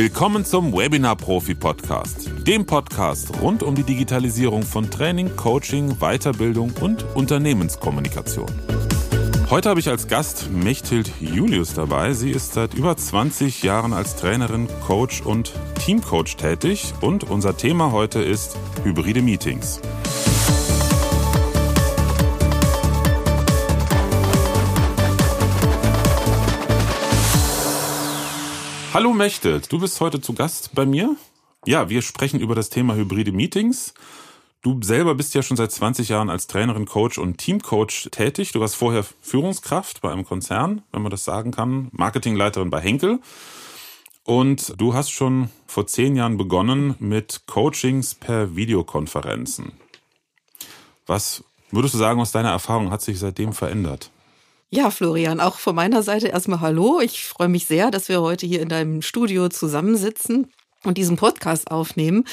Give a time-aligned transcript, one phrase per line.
[0.00, 6.72] Willkommen zum Webinar Profi Podcast, dem Podcast rund um die Digitalisierung von Training, Coaching, Weiterbildung
[6.80, 8.48] und Unternehmenskommunikation.
[9.50, 12.14] Heute habe ich als Gast Mechthild Julius dabei.
[12.14, 15.52] Sie ist seit über 20 Jahren als Trainerin, Coach und
[15.84, 19.82] Teamcoach tätig und unser Thema heute ist hybride Meetings.
[28.92, 31.14] Hallo Mechthild, du bist heute zu Gast bei mir.
[31.64, 33.94] Ja, wir sprechen über das Thema hybride Meetings.
[34.62, 38.50] Du selber bist ja schon seit 20 Jahren als Trainerin, Coach und Teamcoach tätig.
[38.50, 43.20] Du warst vorher Führungskraft bei einem Konzern, wenn man das sagen kann, Marketingleiterin bei Henkel.
[44.24, 49.70] Und du hast schon vor zehn Jahren begonnen mit Coachings per Videokonferenzen.
[51.06, 54.10] Was würdest du sagen, aus deiner Erfahrung hat sich seitdem verändert?
[54.72, 57.00] Ja, Florian, auch von meiner Seite erstmal Hallo.
[57.00, 60.46] Ich freue mich sehr, dass wir heute hier in deinem Studio zusammensitzen
[60.84, 62.24] und diesen Podcast aufnehmen.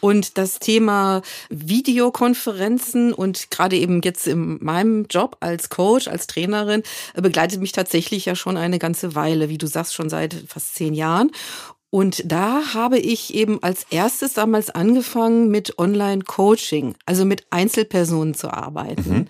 [0.00, 1.20] Und das Thema
[1.50, 6.82] Videokonferenzen und gerade eben jetzt in meinem Job als Coach, als Trainerin,
[7.14, 10.94] begleitet mich tatsächlich ja schon eine ganze Weile, wie du sagst, schon seit fast zehn
[10.94, 11.30] Jahren.
[11.90, 18.50] Und da habe ich eben als erstes damals angefangen mit Online-Coaching, also mit Einzelpersonen zu
[18.50, 19.10] arbeiten.
[19.10, 19.28] Mhm.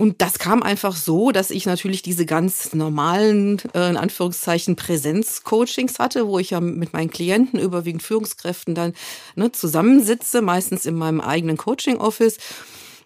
[0.00, 5.98] Und das kam einfach so, dass ich natürlich diese ganz normalen, äh, in Anführungszeichen, Präsenzcoachings
[5.98, 8.94] hatte, wo ich ja mit meinen Klienten, überwiegend Führungskräften, dann
[9.34, 12.38] ne, zusammensitze, meistens in meinem eigenen Coaching-Office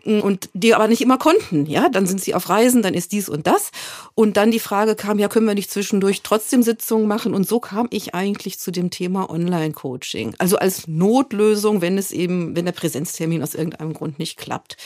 [0.05, 1.66] und die aber nicht immer konnten.
[1.66, 3.70] Ja, dann sind sie auf Reisen, dann ist dies und das.
[4.14, 7.34] Und dann die Frage kam, ja, können wir nicht zwischendurch trotzdem Sitzungen machen?
[7.34, 10.34] Und so kam ich eigentlich zu dem Thema Online-Coaching.
[10.38, 14.77] Also als Notlösung, wenn es eben, wenn der Präsenztermin aus irgendeinem Grund nicht klappt.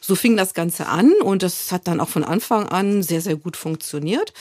[0.00, 3.36] So fing das Ganze an und das hat dann auch von Anfang an sehr, sehr
[3.36, 4.32] gut funktioniert.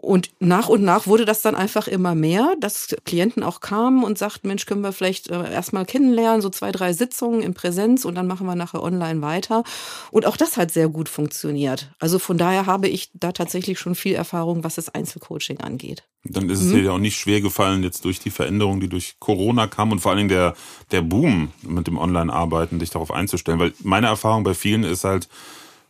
[0.00, 4.16] Und nach und nach wurde das dann einfach immer mehr, dass Klienten auch kamen und
[4.16, 8.14] sagten, Mensch, können wir vielleicht äh, erstmal kennenlernen, so zwei, drei Sitzungen in Präsenz und
[8.14, 9.64] dann machen wir nachher online weiter.
[10.12, 11.90] Und auch das hat sehr gut funktioniert.
[11.98, 16.04] Also von daher habe ich da tatsächlich schon viel Erfahrung, was das Einzelcoaching angeht.
[16.22, 16.74] Dann ist es mhm.
[16.74, 19.98] dir ja auch nicht schwer gefallen, jetzt durch die Veränderung, die durch Corona kam und
[19.98, 20.54] vor allen Dingen der,
[20.92, 23.58] der Boom mit dem Online-Arbeiten, dich darauf einzustellen.
[23.58, 25.28] Weil meine Erfahrung bei vielen ist halt,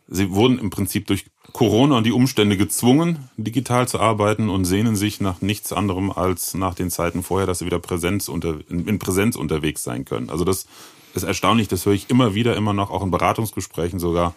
[0.07, 4.95] sie wurden im Prinzip durch Corona und die Umstände gezwungen, digital zu arbeiten und sehnen
[4.95, 8.99] sich nach nichts anderem als nach den Zeiten vorher, dass sie wieder Präsenz unter, in
[8.99, 10.29] Präsenz unterwegs sein können.
[10.29, 10.65] Also das
[11.13, 14.33] ist erstaunlich, das höre ich immer wieder, immer noch, auch in Beratungsgesprächen sogar,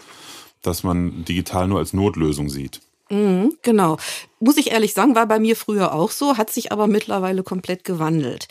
[0.62, 2.80] dass man digital nur als Notlösung sieht.
[3.10, 3.98] Mhm, genau.
[4.40, 7.84] Muss ich ehrlich sagen, war bei mir früher auch so, hat sich aber mittlerweile komplett
[7.84, 8.48] gewandelt.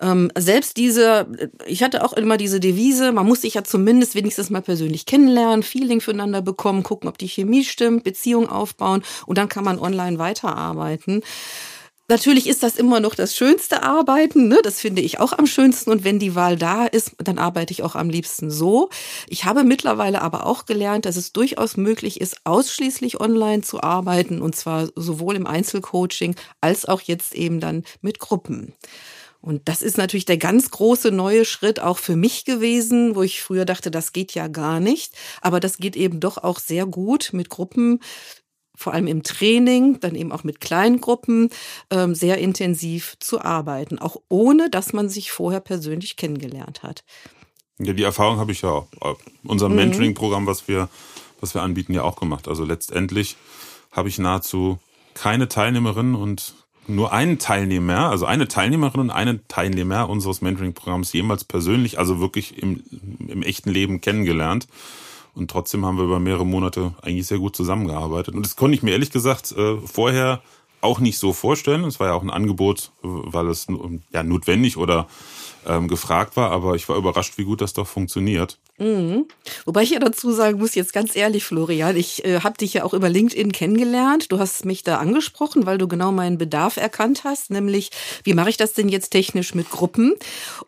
[0.00, 1.26] Ähm, selbst diese,
[1.66, 5.62] ich hatte auch immer diese Devise, man muss sich ja zumindest wenigstens mal persönlich kennenlernen,
[5.62, 10.18] Feeling füreinander bekommen, gucken, ob die Chemie stimmt, Beziehung aufbauen und dann kann man online
[10.18, 11.22] weiterarbeiten.
[12.08, 14.60] Natürlich ist das immer noch das schönste Arbeiten, ne?
[14.62, 15.90] das finde ich auch am schönsten.
[15.90, 18.90] Und wenn die Wahl da ist, dann arbeite ich auch am liebsten so.
[19.28, 24.40] Ich habe mittlerweile aber auch gelernt, dass es durchaus möglich ist, ausschließlich online zu arbeiten,
[24.40, 28.72] und zwar sowohl im Einzelcoaching als auch jetzt eben dann mit Gruppen.
[29.46, 33.40] Und das ist natürlich der ganz große neue Schritt auch für mich gewesen, wo ich
[33.40, 35.14] früher dachte, das geht ja gar nicht.
[35.40, 38.00] Aber das geht eben doch auch sehr gut mit Gruppen,
[38.74, 41.50] vor allem im Training, dann eben auch mit kleinen Gruppen,
[41.90, 47.04] ähm, sehr intensiv zu arbeiten, auch ohne dass man sich vorher persönlich kennengelernt hat.
[47.78, 49.18] Ja, die Erfahrung habe ich ja auch.
[49.44, 49.76] Unser mhm.
[49.76, 50.88] Mentoring-Programm, was wir,
[51.40, 52.48] was wir anbieten, ja auch gemacht.
[52.48, 53.36] Also letztendlich
[53.92, 54.80] habe ich nahezu
[55.14, 61.44] keine Teilnehmerinnen und nur einen Teilnehmer, also eine Teilnehmerin und einen Teilnehmer unseres Mentoring-Programms jemals
[61.44, 62.82] persönlich, also wirklich im,
[63.26, 64.68] im echten Leben kennengelernt.
[65.34, 68.34] Und trotzdem haben wir über mehrere Monate eigentlich sehr gut zusammengearbeitet.
[68.34, 70.40] Und das konnte ich mir ehrlich gesagt äh, vorher
[70.80, 71.84] auch nicht so vorstellen.
[71.84, 73.66] Es war ja auch ein Angebot, weil es
[74.12, 75.06] ja notwendig oder
[75.66, 78.58] ähm, gefragt war, aber ich war überrascht, wie gut das doch funktioniert.
[78.78, 79.26] Mhm.
[79.64, 82.84] Wobei ich ja dazu sagen muss, jetzt ganz ehrlich, Florian, ich äh, habe dich ja
[82.84, 84.30] auch über LinkedIn kennengelernt.
[84.30, 87.90] Du hast mich da angesprochen, weil du genau meinen Bedarf erkannt hast, nämlich
[88.24, 90.14] wie mache ich das denn jetzt technisch mit Gruppen?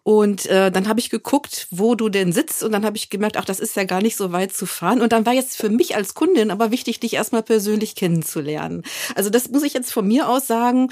[0.02, 3.36] Und äh, dann habe ich geguckt, wo du denn sitzt und dann habe ich gemerkt,
[3.36, 5.02] ach, das ist ja gar nicht so weit zu fahren.
[5.02, 8.82] Und dann war jetzt für mich als Kundin aber wichtig, dich erstmal persönlich kennenzulernen.
[9.14, 10.88] Also das muss ich jetzt von mir aus sagen.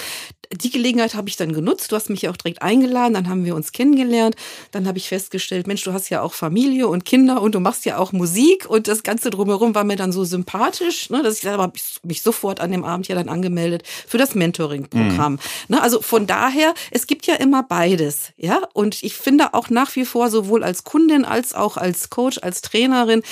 [0.52, 1.92] Die Gelegenheit habe ich dann genutzt.
[1.92, 4.36] Du hast mich ja auch direkt eingeladen, dann haben wir uns kennengelernt.
[4.70, 7.84] Dann habe ich festgestellt, Mensch, du hast ja auch Familie und Kinder und du machst
[7.84, 11.40] ja auch Musik und das Ganze drumherum war mir dann so sympathisch, ne, dass ich
[11.40, 11.72] selber
[12.02, 15.32] mich sofort an dem Abend ja dann angemeldet für das Mentoring-Programm.
[15.32, 15.38] Mhm.
[15.68, 19.94] Ne, also von daher, es gibt ja immer beides, ja, und ich finde auch nach
[19.96, 23.22] wie vor sowohl als Kundin als auch als Coach, als Trainerin,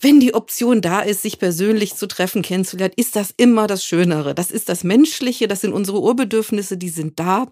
[0.00, 4.34] wenn die Option da ist, sich persönlich zu treffen, kennenzulernen, ist das immer das Schönere.
[4.34, 7.48] Das ist das Menschliche, das sind unsere Urbedürfnisse, die sind da.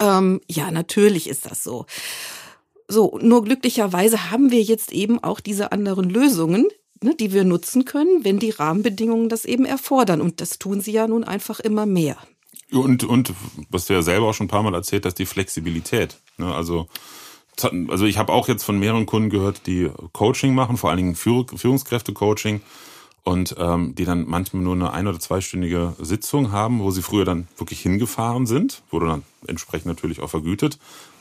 [0.00, 1.86] Ähm, ja, natürlich ist das so.
[2.88, 6.66] So, nur glücklicherweise haben wir jetzt eben auch diese anderen Lösungen,
[7.00, 10.20] ne, die wir nutzen können, wenn die Rahmenbedingungen das eben erfordern.
[10.20, 12.16] Und das tun sie ja nun einfach immer mehr.
[12.72, 13.32] Und, und
[13.70, 16.16] was du ja selber auch schon ein paar Mal erzählt hast, die Flexibilität.
[16.38, 16.52] Ne?
[16.52, 16.88] Also,
[17.60, 21.14] also ich habe auch jetzt von mehreren Kunden gehört, die Coaching machen, vor allen Dingen
[21.14, 22.62] Führungskräfte-Coaching
[23.24, 27.24] und ähm, die dann manchmal nur eine ein- oder zweistündige Sitzung haben, wo sie früher
[27.24, 30.78] dann wirklich hingefahren sind, wurde dann entsprechend natürlich auch vergütet.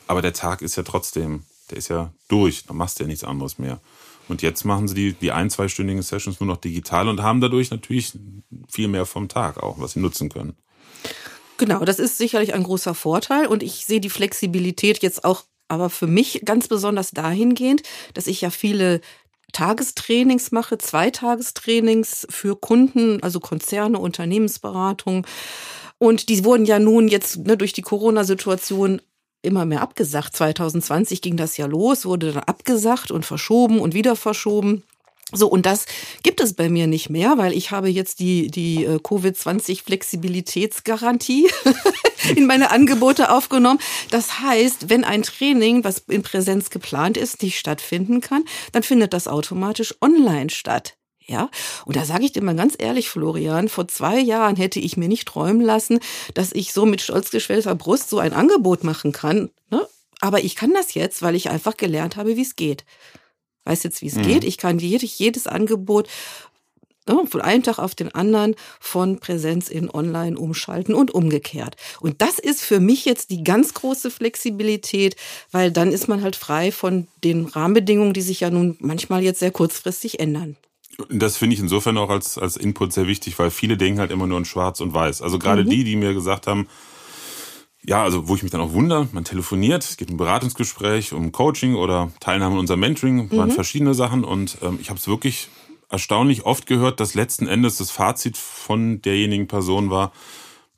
[0.07, 3.23] Aber der Tag ist ja trotzdem, der ist ja durch, da machst du ja nichts
[3.23, 3.79] anderes mehr.
[4.27, 7.69] Und jetzt machen sie die, die ein-, zweistündigen Sessions nur noch digital und haben dadurch
[7.69, 8.13] natürlich
[8.69, 10.55] viel mehr vom Tag auch, was sie nutzen können.
[11.57, 15.89] Genau, das ist sicherlich ein großer Vorteil und ich sehe die Flexibilität jetzt auch aber
[15.89, 17.83] für mich ganz besonders dahingehend,
[18.13, 19.01] dass ich ja viele
[19.53, 25.25] Tagestrainings mache, Zweitagestrainings für Kunden, also Konzerne, Unternehmensberatung.
[25.97, 29.01] Und die wurden ja nun jetzt ne, durch die Corona-Situation
[29.41, 30.35] immer mehr abgesagt.
[30.35, 34.83] 2020 ging das ja los, wurde dann abgesagt und verschoben und wieder verschoben.
[35.33, 35.85] So, und das
[36.23, 41.49] gibt es bei mir nicht mehr, weil ich habe jetzt die, die äh, Covid-20 Flexibilitätsgarantie
[42.35, 43.79] in meine Angebote aufgenommen.
[44.09, 48.43] Das heißt, wenn ein Training, was in Präsenz geplant ist, nicht stattfinden kann,
[48.73, 50.95] dann findet das automatisch online statt.
[51.27, 51.49] Ja,
[51.85, 55.07] und da sage ich dir mal ganz ehrlich, Florian, vor zwei Jahren hätte ich mir
[55.07, 55.99] nicht träumen lassen,
[56.33, 59.49] dass ich so mit stolz geschwellter Brust so ein Angebot machen kann.
[59.69, 59.87] Ne?
[60.19, 62.83] Aber ich kann das jetzt, weil ich einfach gelernt habe, wie es geht
[63.65, 64.23] weiß jetzt, wie es mhm.
[64.23, 64.43] geht.
[64.43, 66.07] Ich kann jedes, jedes Angebot
[67.07, 71.75] ne, von einem Tag auf den anderen von Präsenz in Online umschalten und umgekehrt.
[71.99, 75.15] Und das ist für mich jetzt die ganz große Flexibilität,
[75.51, 79.39] weil dann ist man halt frei von den Rahmenbedingungen, die sich ja nun manchmal jetzt
[79.39, 80.57] sehr kurzfristig ändern.
[81.09, 84.27] Das finde ich insofern auch als, als Input sehr wichtig, weil viele denken halt immer
[84.27, 85.21] nur in Schwarz und Weiß.
[85.21, 85.69] Also gerade mhm.
[85.69, 86.67] die, die mir gesagt haben,
[87.85, 91.13] ja, also wo ich mich dann auch wundere, man telefoniert, es geht um ein Beratungsgespräch,
[91.13, 93.53] um Coaching oder Teilnahme an unserem Mentoring, waren mhm.
[93.53, 95.49] verschiedene Sachen und ähm, ich habe es wirklich
[95.89, 100.11] erstaunlich oft gehört, dass letzten Endes das Fazit von derjenigen Person war,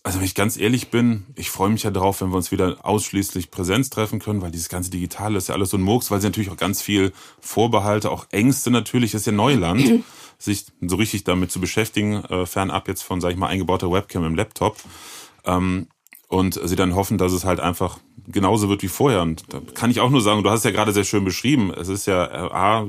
[0.06, 2.78] also wenn ich ganz ehrlich bin, ich freue mich ja darauf, wenn wir uns wieder
[2.86, 6.20] ausschließlich Präsenz treffen können, weil dieses ganze Digitale ist ja alles so ein Murks, weil
[6.20, 10.04] sie natürlich auch ganz viel Vorbehalte, auch Ängste natürlich, das ist ja Neuland,
[10.38, 14.26] sich so richtig damit zu beschäftigen, äh, fernab jetzt von, sag ich mal, eingebauter Webcam
[14.26, 14.76] im Laptop.
[15.46, 15.88] Ähm,
[16.34, 19.22] und sie dann hoffen, dass es halt einfach genauso wird wie vorher.
[19.22, 21.72] Und da kann ich auch nur sagen, du hast es ja gerade sehr schön beschrieben.
[21.72, 22.88] Es ist ja, äh, A,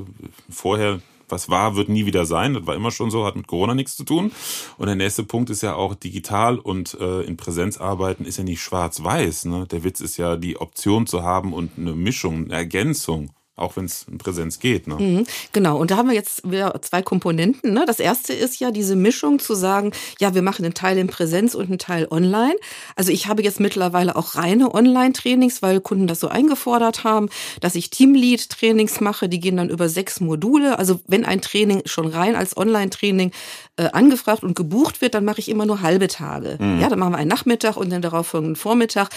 [0.49, 2.55] vorher, was war, wird nie wieder sein.
[2.55, 4.33] Das war immer schon so, hat mit Corona nichts zu tun.
[4.79, 8.45] Und der nächste Punkt ist ja auch digital und äh, in Präsenz arbeiten ist ja
[8.45, 9.45] nicht schwarz-weiß.
[9.45, 9.67] Ne?
[9.71, 13.85] Der Witz ist ja, die Option zu haben und eine Mischung, eine Ergänzung auch wenn
[13.85, 14.89] es in Präsenz geht.
[14.89, 14.97] Ne?
[14.97, 17.73] Mhm, genau, und da haben wir jetzt wieder zwei Komponenten.
[17.73, 17.85] Ne?
[17.87, 21.55] Das erste ist ja diese Mischung zu sagen, ja, wir machen einen Teil in Präsenz
[21.55, 22.57] und einen Teil online.
[22.97, 27.29] Also ich habe jetzt mittlerweile auch reine Online-Trainings, weil Kunden das so eingefordert haben,
[27.61, 29.29] dass ich Teamlead-Trainings mache.
[29.29, 30.79] Die gehen dann über sechs Module.
[30.79, 33.31] Also wenn ein Training schon rein als Online-Training
[33.77, 36.57] äh, angefragt und gebucht wird, dann mache ich immer nur halbe Tage.
[36.61, 36.81] Mhm.
[36.81, 39.11] Ja, dann machen wir einen Nachmittag und dann darauf folgenden Vormittag,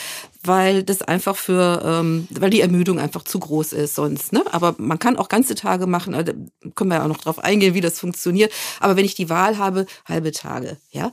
[0.43, 4.26] weil das einfach für, ähm, weil die Ermüdung einfach zu groß ist sonst.
[4.31, 4.43] Ne?
[4.51, 6.33] Aber man kann auch ganze Tage machen, also
[6.75, 8.51] können wir ja auch noch drauf eingehen, wie das funktioniert.
[8.79, 11.11] Aber wenn ich die Wahl habe, halbe Tage, ja.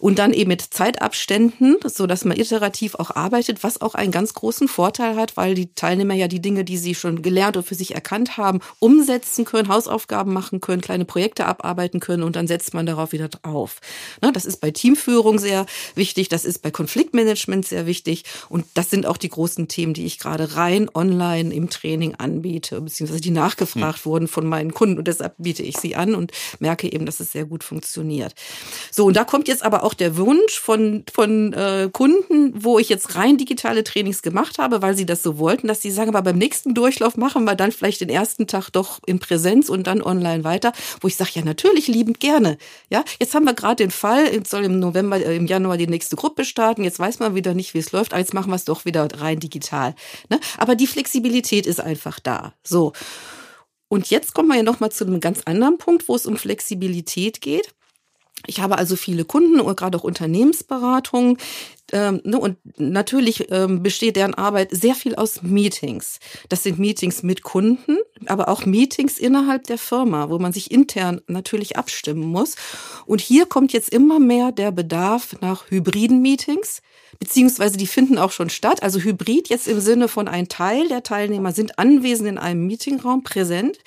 [0.00, 4.32] Und dann eben mit Zeitabständen, so dass man iterativ auch arbeitet, was auch einen ganz
[4.34, 7.74] großen Vorteil hat, weil die Teilnehmer ja die Dinge, die sie schon gelernt und für
[7.74, 12.74] sich erkannt haben, umsetzen können, Hausaufgaben machen können, kleine Projekte abarbeiten können und dann setzt
[12.74, 13.80] man man darauf wieder drauf.
[14.22, 18.90] Ne, das ist bei Teamführung sehr wichtig, das ist bei Konfliktmanagement sehr wichtig und das
[18.90, 23.30] sind auch die großen Themen, die ich gerade rein online im Training anbiete, beziehungsweise die
[23.30, 24.04] nachgefragt hm.
[24.04, 27.32] wurden von meinen Kunden und deshalb biete ich sie an und merke eben, dass es
[27.32, 28.34] sehr gut funktioniert.
[28.90, 32.88] So, und da kommt jetzt aber auch der Wunsch von, von äh, Kunden, wo ich
[32.88, 36.22] jetzt rein digitale Trainings gemacht habe, weil sie das so wollten, dass sie sagen, aber
[36.22, 40.02] beim nächsten Durchlauf machen wir dann vielleicht den ersten Tag doch in Präsenz und dann
[40.02, 42.58] online weiter, wo ich sage, ja natürlich liebend gerne.
[42.90, 45.86] Ja, jetzt haben wir gerade den Fall, jetzt soll im November, äh, im Januar die
[45.86, 46.84] nächste Gruppe starten.
[46.84, 48.12] Jetzt weiß man wieder nicht, wie es läuft.
[48.12, 49.94] Aber jetzt machen wir es doch wieder rein digital.
[50.28, 50.40] Ne?
[50.58, 52.45] Aber die Flexibilität ist einfach da.
[52.62, 52.92] So.
[53.88, 56.36] Und jetzt kommen wir ja noch mal zu einem ganz anderen Punkt, wo es um
[56.36, 57.72] Flexibilität geht.
[58.46, 61.38] Ich habe also viele Kunden und gerade auch Unternehmensberatungen.
[61.92, 66.18] Ähm, ne, und natürlich ähm, besteht deren Arbeit sehr viel aus Meetings.
[66.48, 71.20] Das sind Meetings mit Kunden, aber auch Meetings innerhalb der Firma, wo man sich intern
[71.28, 72.56] natürlich abstimmen muss.
[73.06, 76.82] Und hier kommt jetzt immer mehr der Bedarf nach hybriden Meetings
[77.18, 78.82] beziehungsweise die finden auch schon statt.
[78.82, 83.22] Also Hybrid jetzt im Sinne von ein Teil der Teilnehmer sind anwesend in einem Meetingraum
[83.22, 83.78] präsent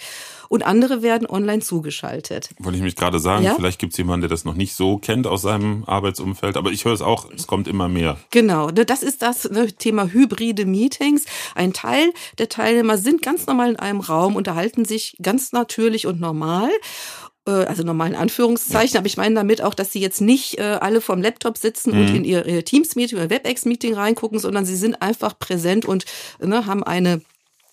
[0.49, 2.49] und andere werden online zugeschaltet.
[2.59, 3.53] Wollte ich mich gerade sagen, ja?
[3.55, 6.85] vielleicht gibt es jemanden, der das noch nicht so kennt aus seinem Arbeitsumfeld, aber ich
[6.85, 8.17] höre es auch, es kommt immer mehr.
[8.31, 11.25] Genau, ne, das ist das ne, Thema hybride Meetings.
[11.55, 16.19] Ein Teil der Teilnehmer sind ganz normal in einem Raum, unterhalten sich ganz natürlich und
[16.19, 16.69] normal
[17.49, 18.99] also normalen Anführungszeichen, ja.
[18.99, 21.99] aber ich meine damit auch, dass sie jetzt nicht äh, alle vorm Laptop sitzen mhm.
[21.99, 26.05] und in ihr, ihr Teams-Meeting oder WebEx-Meeting reingucken, sondern sie sind einfach präsent und
[26.39, 27.21] ne, haben eine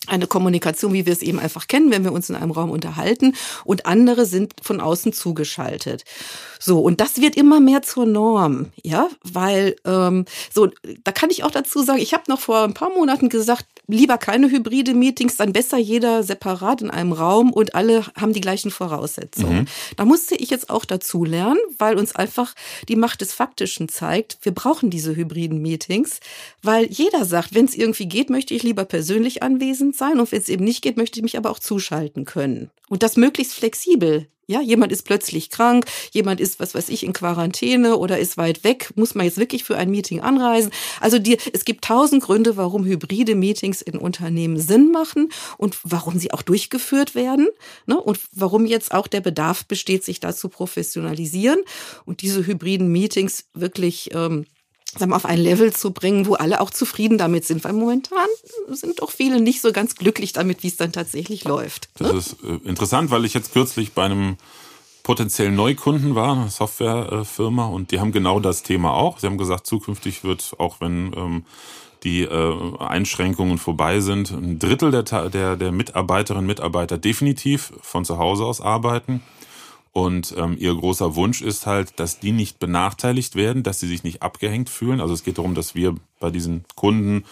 [0.05, 3.35] eine Kommunikation, wie wir es eben einfach kennen, wenn wir uns in einem Raum unterhalten
[3.65, 6.05] und andere sind von außen zugeschaltet.
[6.59, 10.69] So, und das wird immer mehr zur Norm, ja, weil ähm, so,
[11.03, 14.17] da kann ich auch dazu sagen, ich habe noch vor ein paar Monaten gesagt, lieber
[14.17, 18.71] keine hybride Meetings, dann besser jeder separat in einem Raum und alle haben die gleichen
[18.71, 19.61] Voraussetzungen.
[19.61, 19.67] Mhm.
[19.95, 22.53] Da musste ich jetzt auch dazu lernen, weil uns einfach
[22.89, 26.19] die Macht des Faktischen zeigt, wir brauchen diese hybriden Meetings,
[26.61, 30.41] weil jeder sagt, wenn es irgendwie geht, möchte ich lieber persönlich anwesend sein und wenn
[30.41, 32.69] es eben nicht geht, möchte ich mich aber auch zuschalten können.
[32.89, 34.27] Und das möglichst flexibel.
[34.49, 38.63] Ja, jemand ist plötzlich krank, jemand ist, was weiß ich, in Quarantäne oder ist weit
[38.63, 40.71] weg, muss man jetzt wirklich für ein Meeting anreisen.
[41.01, 46.17] Also die, es gibt tausend Gründe, warum hybride Meetings in Unternehmen Sinn machen und warum
[46.17, 47.49] sie auch durchgeführt werden
[47.87, 47.99] ne?
[47.99, 51.59] und warum jetzt auch der Bedarf besteht, sich da zu professionalisieren
[52.05, 54.45] und diese hybriden Meetings wirklich ähm,
[55.13, 57.63] auf ein Level zu bringen, wo alle auch zufrieden damit sind.
[57.63, 58.27] Weil momentan
[58.69, 61.89] sind doch viele nicht so ganz glücklich damit, wie es dann tatsächlich läuft.
[61.97, 62.17] Das ne?
[62.17, 64.37] ist äh, interessant, weil ich jetzt kürzlich bei einem
[65.03, 69.19] potenziellen Neukunden war, eine Softwarefirma, und die haben genau das Thema auch.
[69.19, 71.45] Sie haben gesagt, zukünftig wird, auch wenn ähm,
[72.03, 78.03] die äh, Einschränkungen vorbei sind, ein Drittel der, der, der Mitarbeiterinnen und Mitarbeiter definitiv von
[78.03, 79.23] zu Hause aus arbeiten.
[79.91, 84.03] Und ähm, ihr großer Wunsch ist halt, dass die nicht benachteiligt werden, dass sie sich
[84.03, 85.01] nicht abgehängt fühlen.
[85.01, 87.23] Also es geht darum, dass wir bei diesen Kunden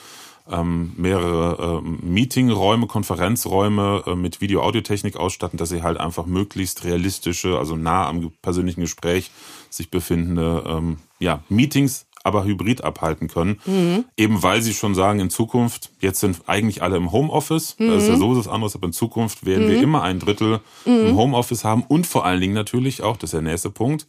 [0.49, 7.57] ähm, mehrere äh, Meetingräume, Konferenzräume äh, mit Video-Audiotechnik ausstatten, dass sie halt einfach möglichst realistische,
[7.57, 9.31] also nah am persönlichen Gespräch
[9.69, 13.59] sich befindende ähm, ja, Meetings aber hybrid abhalten können.
[13.65, 14.05] Mhm.
[14.17, 17.91] Eben weil sie schon sagen, in Zukunft, jetzt sind eigentlich alle im Homeoffice, mhm.
[17.91, 19.69] das ist ja sowieso das anderes, aber in Zukunft werden mhm.
[19.69, 21.15] wir immer ein Drittel im mhm.
[21.15, 24.07] Homeoffice haben und vor allen Dingen natürlich auch, das ist der nächste Punkt,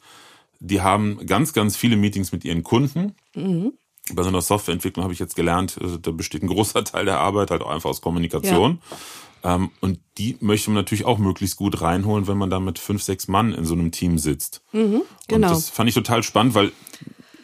[0.61, 3.15] die haben ganz, ganz viele Meetings mit ihren Kunden.
[3.35, 3.75] Mhm.
[4.15, 7.21] Bei so einer Softwareentwicklung habe ich jetzt gelernt, äh, da besteht ein großer Teil der
[7.21, 8.81] Arbeit halt auch einfach aus Kommunikation.
[9.45, 9.57] Ja.
[9.57, 13.03] Ähm, und die möchte man natürlich auch möglichst gut reinholen, wenn man da mit fünf,
[13.03, 14.63] sechs Mann in so einem Team sitzt.
[14.73, 15.49] Mhm, genau.
[15.49, 16.73] Und das fand ich total spannend, weil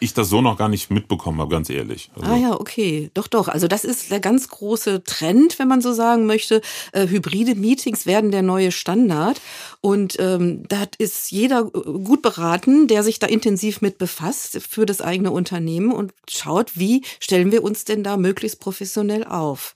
[0.02, 2.11] ich das so noch gar nicht mitbekommen habe, ganz ehrlich.
[2.14, 2.30] Also.
[2.30, 3.11] Ah ja, okay.
[3.14, 3.49] Doch, doch.
[3.49, 6.61] Also das ist der ganz große Trend, wenn man so sagen möchte.
[6.92, 9.40] Äh, hybride Meetings werden der neue Standard.
[9.80, 15.00] Und ähm, da ist jeder gut beraten, der sich da intensiv mit befasst für das
[15.00, 19.75] eigene Unternehmen und schaut, wie stellen wir uns denn da möglichst professionell auf.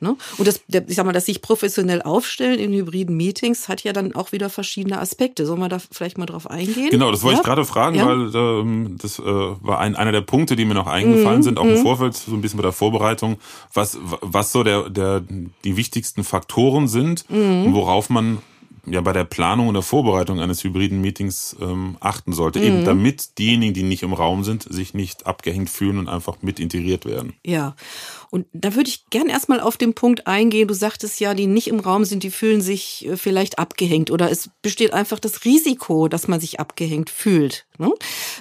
[0.00, 0.16] Ne?
[0.38, 4.14] Und das, ich sag mal, dass sich professionell aufstellen in hybriden Meetings hat ja dann
[4.14, 5.44] auch wieder verschiedene Aspekte.
[5.44, 6.88] Sollen wir da vielleicht mal drauf eingehen?
[6.90, 7.40] Genau, das wollte ja?
[7.40, 8.06] ich gerade fragen, ja?
[8.06, 11.42] weil ähm, das äh, war ein, einer der Punkte, die mir noch eingefallen mhm.
[11.42, 11.82] sind, auch im mhm.
[11.82, 13.36] Vorfeld, so ein bisschen bei der Vorbereitung,
[13.74, 15.22] was, was so der, der,
[15.64, 17.74] die wichtigsten Faktoren sind, mhm.
[17.74, 18.38] worauf man
[18.86, 22.64] ja bei der Planung und der Vorbereitung eines hybriden Meetings ähm, achten sollte, mhm.
[22.64, 26.60] eben damit diejenigen, die nicht im Raum sind, sich nicht abgehängt fühlen und einfach mit
[26.60, 27.34] integriert werden.
[27.44, 27.74] Ja,
[28.30, 30.68] und da würde ich gern erstmal auf den Punkt eingehen.
[30.68, 34.30] Du sagtest ja, die nicht im Raum sind, die fühlen sich äh, vielleicht abgehängt oder
[34.30, 37.66] es besteht einfach das Risiko, dass man sich abgehängt fühlt.
[37.78, 37.92] Ne?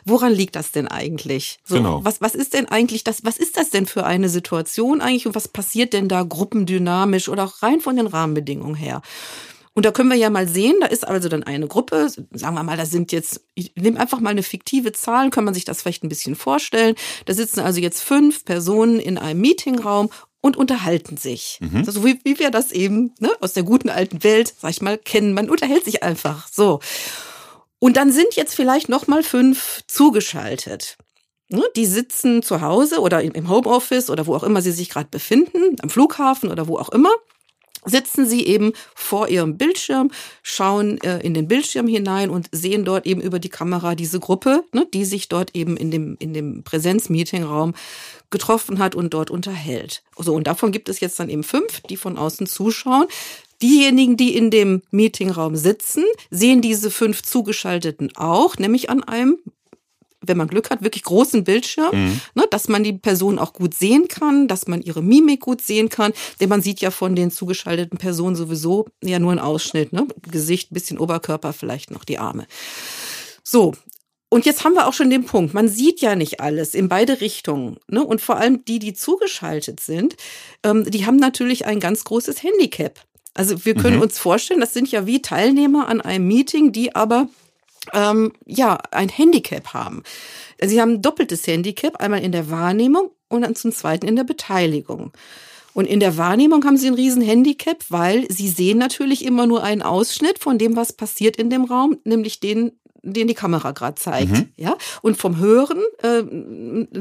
[0.06, 1.60] Woran liegt das denn eigentlich?
[1.64, 2.04] So, genau.
[2.04, 5.36] Was, was ist denn eigentlich das, was ist das denn für eine Situation eigentlich und
[5.36, 9.02] was passiert denn da gruppendynamisch oder auch rein von den Rahmenbedingungen her?
[9.80, 12.64] Und da können wir ja mal sehen, da ist also dann eine Gruppe, sagen wir
[12.64, 15.82] mal, da sind jetzt, ich nehme einfach mal eine fiktive Zahl, kann man sich das
[15.82, 16.96] vielleicht ein bisschen vorstellen.
[17.24, 20.10] Da sitzen also jetzt fünf Personen in einem Meetingraum
[20.42, 21.60] und unterhalten sich.
[21.62, 21.86] Mhm.
[21.88, 24.98] Also wie, wie wir das eben ne, aus der guten alten Welt, sag ich mal,
[24.98, 25.34] kennen.
[25.34, 26.82] Man unterhält sich einfach so.
[27.80, 30.98] Und dann sind jetzt vielleicht noch mal fünf zugeschaltet.
[31.48, 35.08] Ne, die sitzen zu Hause oder im Homeoffice oder wo auch immer sie sich gerade
[35.10, 37.12] befinden, am Flughafen oder wo auch immer
[37.86, 40.12] sitzen sie eben vor ihrem Bildschirm,
[40.44, 44.64] schauen äh, in den Bildschirm hinein und sehen dort eben über die Kamera diese Gruppe,
[44.74, 47.74] ne, die sich dort eben in dem, in dem Präsenz-Meeting-Raum
[48.30, 50.04] getroffen hat und dort unterhält.
[50.18, 53.08] So, und davon gibt es jetzt dann eben fünf, die von außen zuschauen.
[53.62, 59.38] Diejenigen, die in dem Meetingraum sitzen, sehen diese fünf Zugeschalteten auch, nämlich an einem
[60.22, 62.22] wenn man Glück hat, wirklich großen Bildschirm, mhm.
[62.36, 65.90] ne, dass man die Person auch gut sehen kann, dass man ihre Mimik gut sehen
[65.90, 70.08] kann, denn man sieht ja von den zugeschalteten Personen sowieso ja nur einen Ausschnitt, ne?
[70.30, 72.48] Gesicht, bisschen Oberkörper, vielleicht noch die Arme.
[73.44, 73.74] So,
[74.32, 77.20] Und jetzt haben wir auch schon den Punkt, man sieht ja nicht alles in beide
[77.20, 77.78] Richtungen.
[77.88, 78.04] Ne?
[78.04, 80.16] Und vor allem die, die zugeschaltet sind,
[80.64, 83.00] ähm, die haben natürlich ein ganz großes Handicap.
[83.34, 84.04] Also wir können mhm.
[84.04, 87.28] uns vorstellen, das sind ja wie Teilnehmer an einem Meeting, die aber
[87.94, 90.04] ähm, ja ein Handicap haben.
[90.62, 94.24] Sie haben ein doppeltes Handicap, einmal in der Wahrnehmung und dann zum zweiten in der
[94.24, 95.12] Beteiligung.
[95.74, 99.64] Und in der Wahrnehmung haben sie ein riesen Handicap, weil sie sehen natürlich immer nur
[99.64, 103.96] einen Ausschnitt von dem, was passiert in dem Raum, nämlich den den die Kamera gerade
[103.96, 104.32] zeigt.
[104.32, 104.50] Mhm.
[104.58, 104.78] Ja?
[105.02, 106.24] Und vom Hören äh,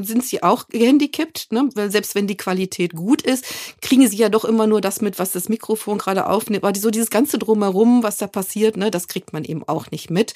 [0.01, 1.69] sind sie auch gehandicapt, ne?
[1.75, 3.45] weil selbst wenn die Qualität gut ist,
[3.81, 6.63] kriegen sie ja doch immer nur das mit, was das Mikrofon gerade aufnimmt.
[6.63, 10.09] Aber so dieses ganze Drumherum, was da passiert, ne, das kriegt man eben auch nicht
[10.09, 10.33] mit.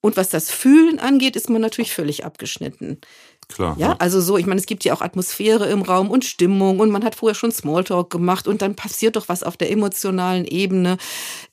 [0.00, 3.00] Und was das Fühlen angeht, ist man natürlich völlig abgeschnitten.
[3.48, 3.76] Klar.
[3.78, 6.90] Ja, also so, ich meine, es gibt ja auch Atmosphäre im Raum und Stimmung und
[6.90, 10.98] man hat vorher schon Smalltalk gemacht und dann passiert doch was auf der emotionalen Ebene.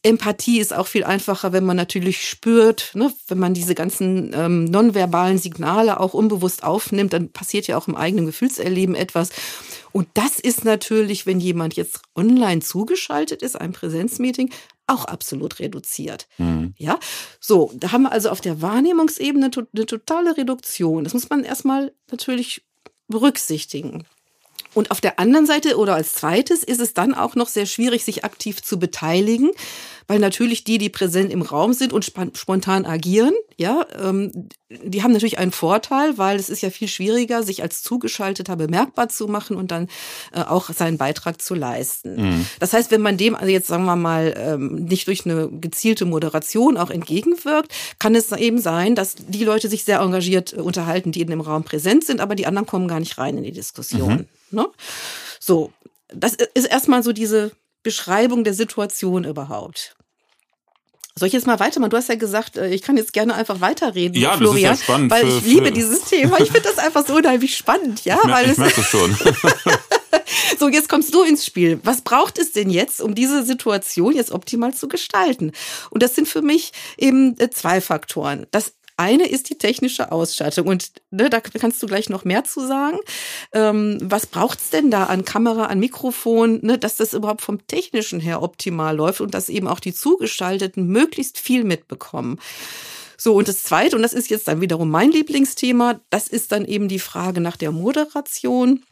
[0.04, 3.14] Empathie ist auch viel einfacher, wenn man natürlich spürt, ne?
[3.30, 7.96] wenn man diese ganzen ähm, nonverbalen Signale auch unbewusst aufnimmt, dann passiert ja auch im
[7.96, 9.30] eigenen Gefühlserleben etwas.
[9.94, 14.50] Und das ist natürlich, wenn jemand jetzt online zugeschaltet ist, ein Präsenzmeeting,
[14.88, 16.28] auch absolut reduziert.
[16.38, 16.74] Mhm.
[16.78, 17.00] Ja,
[17.40, 21.04] so, da haben wir also auf der Wahrnehmungsebene eine totale Reduktion.
[21.04, 22.66] Das muss man erstmal natürlich
[23.08, 24.06] berücksichtigen.
[24.76, 28.04] Und auf der anderen Seite oder als zweites ist es dann auch noch sehr schwierig,
[28.04, 29.52] sich aktiv zu beteiligen,
[30.08, 35.14] weil natürlich die, die präsent im Raum sind und spontan agieren, ja, ähm, die haben
[35.14, 39.56] natürlich einen Vorteil, weil es ist ja viel schwieriger, sich als Zugeschalteter bemerkbar zu machen
[39.56, 39.88] und dann
[40.34, 42.16] äh, auch seinen Beitrag zu leisten.
[42.16, 42.46] Mhm.
[42.60, 46.06] Das heißt, wenn man dem also jetzt sagen wir mal ähm, nicht durch eine gezielte
[46.06, 51.14] Moderation auch entgegenwirkt, kann es eben sein, dass die Leute sich sehr engagiert äh, unterhalten,
[51.14, 53.54] die in dem Raum präsent sind, aber die anderen kommen gar nicht rein in die
[53.54, 54.14] Diskussion.
[54.14, 54.26] Mhm.
[54.56, 54.68] Ne?
[55.40, 55.72] So,
[56.08, 57.52] das ist erstmal so diese
[57.84, 59.96] Beschreibung der Situation überhaupt.
[61.18, 61.92] Soll ich jetzt mal weitermachen?
[61.92, 64.88] Du hast ja gesagt, äh, ich kann jetzt gerne einfach weiterreden, ja, Florian, das ist
[64.88, 66.42] ja spannend weil für, ich liebe dieses Thema.
[66.42, 69.18] Ich finde das einfach so unheimlich spannend, ja, ich weil ich merke es schon.
[70.60, 71.80] so, jetzt kommst du ins Spiel.
[71.84, 75.54] Was braucht es denn jetzt, um diese Situation jetzt optimal zu gestalten?
[75.90, 78.46] Und das sind für mich eben äh, zwei Faktoren.
[78.52, 82.66] Das eine ist die technische Ausstattung und ne, da kannst du gleich noch mehr zu
[82.66, 82.98] sagen.
[83.54, 88.20] Ähm, was braucht's denn da an Kamera, an Mikrofon, ne, dass das überhaupt vom technischen
[88.20, 92.40] her optimal läuft und dass eben auch die Zugestalteten möglichst viel mitbekommen.
[93.18, 96.66] So, und das Zweite, und das ist jetzt dann wiederum mein Lieblingsthema, das ist dann
[96.66, 98.84] eben die Frage nach der Moderation.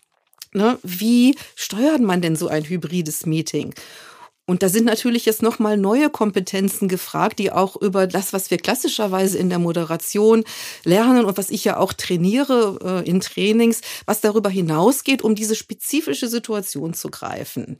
[0.53, 3.73] Ne, wie steuert man denn so ein hybrides Meeting?
[4.45, 8.57] Und da sind natürlich jetzt nochmal neue Kompetenzen gefragt, die auch über das, was wir
[8.57, 10.43] klassischerweise in der Moderation
[10.83, 15.55] lernen und was ich ja auch trainiere äh, in Trainings, was darüber hinausgeht, um diese
[15.55, 17.77] spezifische Situation zu greifen.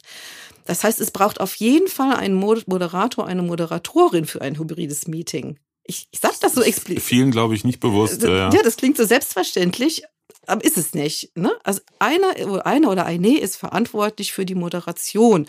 [0.66, 5.60] Das heißt, es braucht auf jeden Fall einen Moderator, eine Moderatorin für ein hybrides Meeting.
[5.84, 7.04] Ich, ich sage das so explizit.
[7.04, 8.24] Vielen, glaube ich, nicht bewusst.
[8.24, 10.04] Ja, ja, das klingt so selbstverständlich,
[10.48, 11.36] aber ist es nicht.
[11.36, 11.52] Ne?
[11.66, 15.46] Also einer, einer oder eine ist verantwortlich für die Moderation.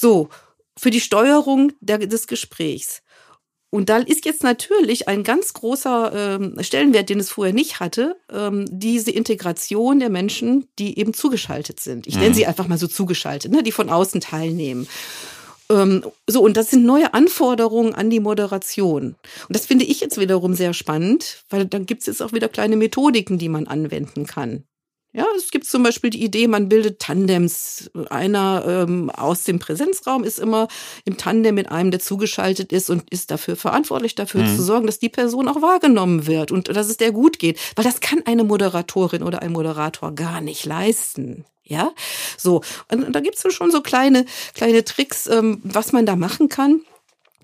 [0.00, 0.28] So,
[0.78, 3.02] für die Steuerung der, des Gesprächs.
[3.70, 8.16] Und da ist jetzt natürlich ein ganz großer ähm, Stellenwert, den es vorher nicht hatte,
[8.32, 12.06] ähm, diese Integration der Menschen, die eben zugeschaltet sind.
[12.06, 12.34] Ich nenne mhm.
[12.34, 14.86] sie einfach mal so zugeschaltet, ne, die von außen teilnehmen.
[15.68, 19.16] Ähm, so, und das sind neue Anforderungen an die Moderation.
[19.48, 22.48] Und das finde ich jetzt wiederum sehr spannend, weil dann gibt es jetzt auch wieder
[22.48, 24.64] kleine Methodiken, die man anwenden kann.
[25.12, 27.90] Ja, es gibt zum Beispiel die Idee, man bildet Tandems.
[28.10, 30.68] Einer ähm, aus dem Präsenzraum ist immer
[31.06, 34.56] im Tandem mit einem, der zugeschaltet ist und ist dafür verantwortlich, dafür mhm.
[34.56, 37.58] zu sorgen, dass die Person auch wahrgenommen wird und dass es der gut geht.
[37.74, 41.46] Weil das kann eine Moderatorin oder ein Moderator gar nicht leisten.
[41.64, 41.92] Ja,
[42.36, 42.62] so.
[42.90, 46.82] Und, da gibt es schon so kleine, kleine Tricks, ähm, was man da machen kann.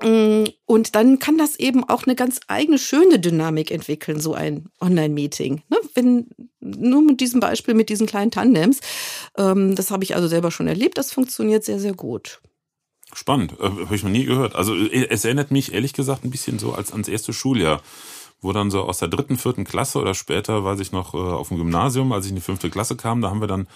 [0.02, 4.66] Mm, und dann kann das eben auch eine ganz eigene schöne Dynamik entwickeln, so ein
[4.80, 5.62] Online-Meeting.
[5.68, 5.76] Ne?
[5.94, 6.28] Wenn
[6.64, 8.80] nur mit diesem Beispiel, mit diesen kleinen Tandems,
[9.36, 12.40] ähm, das habe ich also selber schon erlebt, das funktioniert sehr, sehr gut.
[13.12, 14.54] Spannend, äh, habe ich noch nie gehört.
[14.54, 17.82] Also äh, es erinnert mich ehrlich gesagt ein bisschen so als ans erste Schuljahr,
[18.40, 21.48] wo dann so aus der dritten, vierten Klasse oder später, weiß ich noch, äh, auf
[21.48, 23.68] dem Gymnasium, als ich in die fünfte Klasse kam, da haben wir dann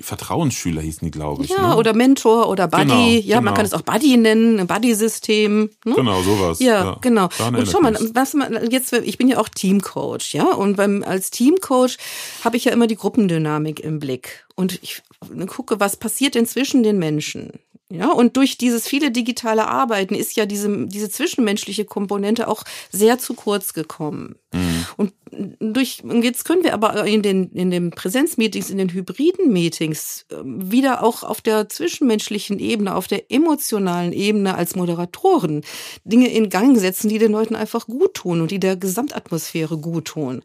[0.00, 1.50] Vertrauensschüler hießen die, glaube ich.
[1.50, 1.76] Ja, ne?
[1.76, 2.84] oder Mentor oder Buddy.
[2.84, 3.40] Genau, ja, genau.
[3.42, 5.70] man kann es auch Buddy nennen, ein Buddy-System.
[5.84, 5.94] Ne?
[5.94, 6.60] Genau, sowas.
[6.60, 6.98] Ja, ja.
[7.00, 7.28] genau.
[7.38, 11.30] Und schau mal, was man jetzt, ich bin ja auch Teamcoach, ja, und beim als
[11.30, 11.96] Teamcoach
[12.44, 15.02] habe ich ja immer die Gruppendynamik im Blick und ich
[15.46, 17.52] gucke, was passiert denn zwischen den Menschen.
[17.90, 23.18] Ja, und durch dieses viele digitale Arbeiten ist ja diese, diese zwischenmenschliche Komponente auch sehr
[23.18, 24.36] zu kurz gekommen.
[24.52, 24.86] Mhm.
[24.98, 25.12] Und
[25.60, 30.70] durch, jetzt können wir aber in den, in den Präsenzmeetings, in den hybriden Meetings ähm,
[30.70, 35.62] wieder auch auf der zwischenmenschlichen Ebene, auf der emotionalen Ebene als Moderatoren
[36.04, 40.06] Dinge in Gang setzen, die den Leuten einfach gut tun und die der Gesamtatmosphäre gut
[40.06, 40.42] tun.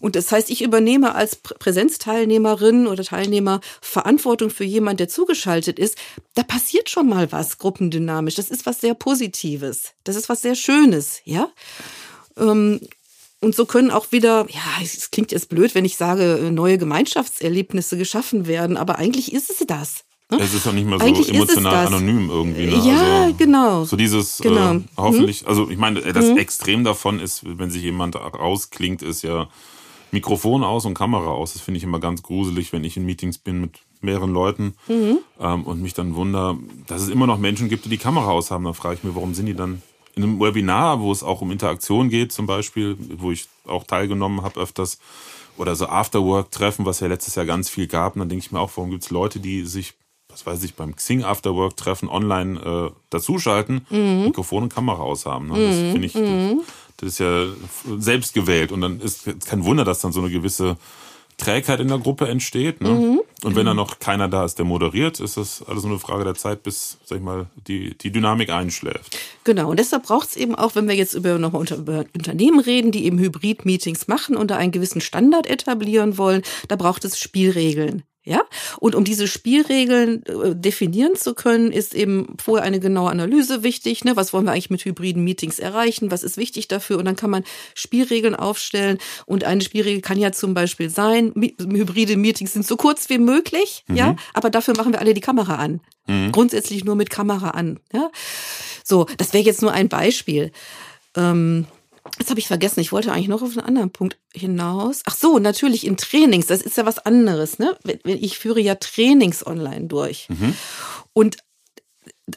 [0.00, 5.96] Und das heißt, ich übernehme als Präsenzteilnehmerin oder Teilnehmer Verantwortung für jemanden, der zugeschaltet ist.
[6.34, 8.34] Da passiert schon mal was gruppendynamisch.
[8.34, 9.94] Das ist was sehr Positives.
[10.04, 11.50] Das ist was sehr Schönes, ja.
[13.44, 17.98] Und so können auch wieder, ja, es klingt jetzt blöd, wenn ich sage, neue Gemeinschaftserlebnisse
[17.98, 20.04] geschaffen werden, aber eigentlich ist es das.
[20.30, 20.38] Ne?
[20.40, 22.66] Es ist auch nicht mehr so Eigentlich emotional anonym irgendwie.
[22.66, 22.82] Ne?
[22.86, 23.84] Ja, also, genau.
[23.84, 24.76] So dieses, genau.
[24.76, 25.48] Äh, hoffentlich, hm?
[25.48, 26.38] also ich meine, das hm?
[26.38, 29.48] Extrem davon ist, wenn sich jemand rausklingt, ist ja
[30.10, 31.52] Mikrofon aus und Kamera aus.
[31.52, 35.18] Das finde ich immer ganz gruselig, wenn ich in Meetings bin mit mehreren Leuten mhm.
[35.38, 38.50] ähm, und mich dann wunder, dass es immer noch Menschen gibt, die die Kamera aus
[38.50, 38.64] haben.
[38.64, 39.82] Da frage ich mir, warum sind die dann
[40.16, 44.42] in einem Webinar, wo es auch um Interaktion geht, zum Beispiel, wo ich auch teilgenommen
[44.42, 44.98] habe öfters,
[45.56, 48.14] oder so Afterwork-Treffen, was ja letztes Jahr ganz viel gab.
[48.14, 49.94] Und dann denke ich mir auch, warum gibt es Leute, die sich,
[50.28, 54.24] was weiß ich, beim Xing Afterwork-Treffen online äh, dazuschalten, mhm.
[54.24, 55.48] Mikrofon und Kamera aus haben.
[55.48, 55.66] Ne?
[55.66, 55.92] Das mhm.
[55.92, 56.60] finde ich, mhm.
[56.96, 57.46] das ist ja
[57.98, 58.72] selbst gewählt.
[58.72, 60.76] Und dann ist kein Wunder, dass dann so eine gewisse
[61.36, 62.80] Trägheit in der Gruppe entsteht.
[62.80, 62.90] Ne?
[62.90, 63.20] Mhm.
[63.42, 66.24] Und wenn dann noch keiner da ist, der moderiert, ist das alles nur eine Frage
[66.24, 69.18] der Zeit, bis, sag ich mal, die, die Dynamik einschläft.
[69.44, 72.60] Genau, und deshalb braucht es eben auch, wenn wir jetzt über nochmal unter, über Unternehmen
[72.60, 77.18] reden, die eben Hybrid-Meetings machen und da einen gewissen Standard etablieren wollen, da braucht es
[77.18, 78.04] Spielregeln.
[78.26, 78.42] Ja,
[78.80, 84.02] und um diese Spielregeln äh, definieren zu können, ist eben vorher eine genaue Analyse wichtig.
[84.02, 84.16] Ne?
[84.16, 86.10] Was wollen wir eigentlich mit hybriden Meetings erreichen?
[86.10, 86.96] Was ist wichtig dafür?
[86.96, 88.96] Und dann kann man Spielregeln aufstellen.
[89.26, 93.84] Und eine Spielregel kann ja zum Beispiel sein, hybride Meetings sind so kurz wie möglich,
[93.88, 93.96] mhm.
[93.96, 95.80] ja, aber dafür machen wir alle die Kamera an.
[96.06, 96.32] Mhm.
[96.32, 97.78] Grundsätzlich nur mit Kamera an.
[97.92, 98.10] Ja?
[98.84, 100.50] So, das wäre jetzt nur ein Beispiel.
[101.14, 101.66] Ähm,
[102.18, 105.02] Jetzt habe ich vergessen, ich wollte eigentlich noch auf einen anderen Punkt hinaus.
[105.06, 107.76] Ach so, natürlich in Trainings, das ist ja was anderes, ne?
[108.04, 110.28] Ich führe ja Trainings online durch.
[110.28, 110.54] Mhm.
[111.14, 111.38] Und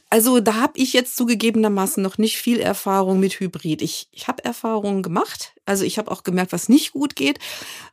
[0.09, 3.81] also da habe ich jetzt zugegebenermaßen noch nicht viel Erfahrung mit Hybrid.
[3.81, 7.39] Ich, ich habe Erfahrungen gemacht, also ich habe auch gemerkt, was nicht gut geht.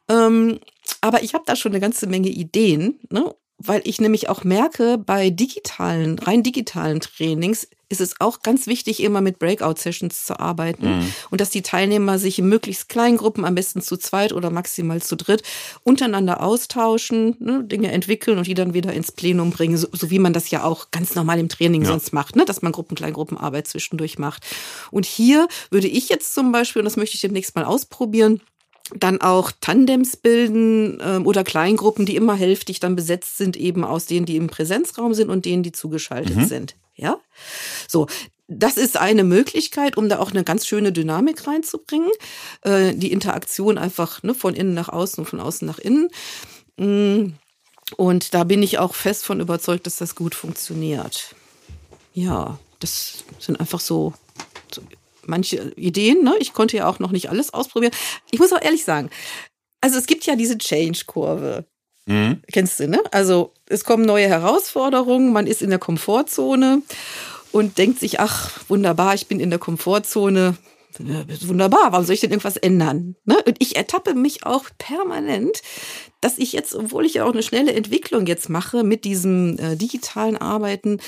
[0.09, 0.61] Ähm,
[1.01, 3.01] aber ich habe da schon eine ganze Menge Ideen.
[3.11, 3.35] Ne?
[3.59, 9.03] Weil ich nämlich auch merke, bei digitalen, rein digitalen Trainings ist es auch ganz wichtig,
[9.03, 11.15] immer mit Breakout-Sessions zu arbeiten mhm.
[11.31, 15.01] und dass die Teilnehmer sich in möglichst kleinen Gruppen, am besten zu zweit oder maximal
[15.01, 15.43] zu dritt,
[15.85, 20.19] untereinander austauschen, ne, Dinge entwickeln und die dann wieder ins Plenum bringen, so, so wie
[20.19, 21.89] man das ja auch ganz normal im Training ja.
[21.89, 24.45] sonst macht, ne, dass man Gruppen, Kleingruppenarbeit zwischendurch macht.
[24.91, 28.41] Und hier würde ich jetzt zum Beispiel, und das möchte ich demnächst mal ausprobieren,
[28.93, 34.07] dann auch Tandems bilden äh, oder Kleingruppen, die immer hälftig dann besetzt sind, eben aus
[34.07, 36.47] denen, die im Präsenzraum sind und denen, die zugeschaltet mhm.
[36.47, 36.77] sind.
[36.95, 37.19] Ja,
[37.89, 38.07] so.
[38.47, 42.11] Das ist eine Möglichkeit, um da auch eine ganz schöne Dynamik reinzubringen.
[42.61, 46.11] Äh, die Interaktion einfach ne, von innen nach außen und von außen nach innen.
[46.77, 47.33] Mm.
[47.97, 51.35] Und da bin ich auch fest von überzeugt, dass das gut funktioniert.
[52.13, 54.13] Ja, das sind einfach so,
[54.71, 54.83] so
[55.27, 56.23] manche Ideen.
[56.25, 56.35] Ne?
[56.39, 57.93] Ich konnte ja auch noch nicht alles ausprobieren.
[58.31, 59.11] Ich muss auch ehrlich sagen,
[59.81, 61.65] also es gibt ja diese Change-Kurve.
[62.07, 62.43] Mhm.
[62.53, 63.03] Kennst du, ne?
[63.11, 66.83] Also es kommen neue Herausforderungen, man ist in der Komfortzone
[67.53, 70.57] und denkt sich, ach, wunderbar, ich bin in der Komfortzone.
[70.99, 73.17] Wunderbar, warum soll ich denn irgendwas ändern?
[73.25, 73.37] Ne?
[73.47, 75.63] Und ich ertappe mich auch permanent,
[76.21, 79.77] dass ich jetzt, obwohl ich ja auch eine schnelle Entwicklung jetzt mache mit diesem äh,
[79.77, 81.01] digitalen Arbeiten,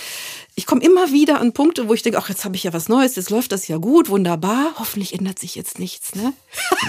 [0.54, 2.88] ich komme immer wieder an Punkte, wo ich denke, ach, jetzt habe ich ja was
[2.88, 4.74] Neues, jetzt läuft das ja gut, wunderbar.
[4.78, 6.32] Hoffentlich ändert sich jetzt nichts, ne?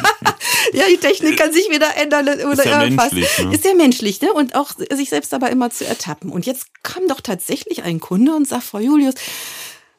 [0.74, 3.12] ja, die Technik kann sich wieder ändern oder ist ja irgendwas.
[3.14, 3.54] Menschlich, ne?
[3.56, 4.34] Ist ja menschlich, ne?
[4.34, 6.30] Und auch sich selbst dabei immer zu ertappen.
[6.30, 9.16] Und jetzt kam doch tatsächlich ein Kunde und sagt, Frau Julius,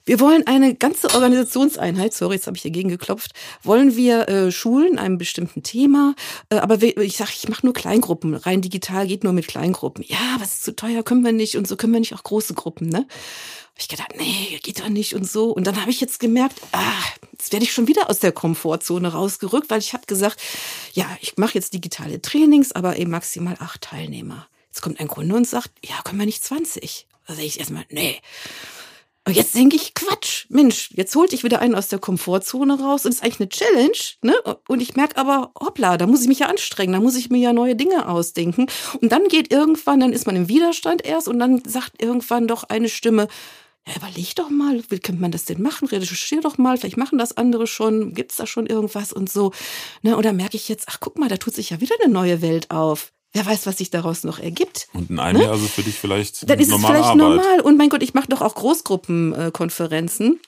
[0.09, 4.99] wir wollen eine ganze Organisationseinheit, sorry, jetzt habe ich dagegen geklopft, wollen wir äh, schulen,
[4.99, 6.15] einem bestimmten Thema.
[6.49, 8.35] Äh, aber wir, ich sage, ich mache nur Kleingruppen.
[8.35, 10.03] Rein digital geht nur mit Kleingruppen.
[10.09, 11.59] Ja, was ist zu teuer, können wir nicht.
[11.59, 13.01] Und so können wir nicht auch große Gruppen, ne?
[13.01, 15.51] Hab ich gedacht, nee, geht doch nicht und so.
[15.51, 19.13] Und dann habe ich jetzt gemerkt, ah, jetzt werde ich schon wieder aus der Komfortzone
[19.13, 20.41] rausgerückt, weil ich habe gesagt,
[20.95, 24.49] ja, ich mache jetzt digitale Trainings, aber eben maximal acht Teilnehmer.
[24.69, 27.07] Jetzt kommt ein Kunde und sagt, ja, können wir nicht 20?
[27.27, 28.17] Da sage ich erstmal, nee.
[29.29, 33.05] Und jetzt denke ich, Quatsch, Mensch, jetzt holt ich wieder einen aus der Komfortzone raus
[33.05, 34.35] und ist eigentlich eine Challenge, ne?
[34.69, 37.37] Und ich merke aber, hoppla, da muss ich mich ja anstrengen, da muss ich mir
[37.37, 38.69] ja neue Dinge ausdenken.
[39.03, 42.65] Und dann geht irgendwann, dann ist man im Widerstand erst und dann sagt irgendwann doch
[42.65, 43.29] eine Stimme,
[43.87, 45.89] ja, überleg doch mal, wie könnte man das denn machen?
[45.89, 49.53] Recherchier doch mal, vielleicht machen das andere schon, gibt's da schon irgendwas und so.
[50.01, 50.17] Ne?
[50.17, 52.41] Und dann merke ich jetzt, ach guck mal, da tut sich ja wieder eine neue
[52.41, 53.13] Welt auf.
[53.33, 54.89] Wer weiß, was sich daraus noch ergibt.
[54.95, 55.45] Und in einem ne?
[55.45, 57.17] Jahr ist es für dich vielleicht Dann ist es vielleicht Arbeit.
[57.17, 57.61] normal.
[57.61, 60.41] Und mein Gott, ich mache doch auch Großgruppenkonferenzen.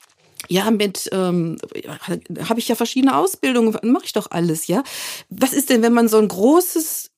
[0.49, 1.59] Ja, mit ähm,
[2.49, 4.83] habe ich ja verschiedene Ausbildungen, mache ich doch alles, ja.
[5.29, 7.11] Was ist denn, wenn man so ein großes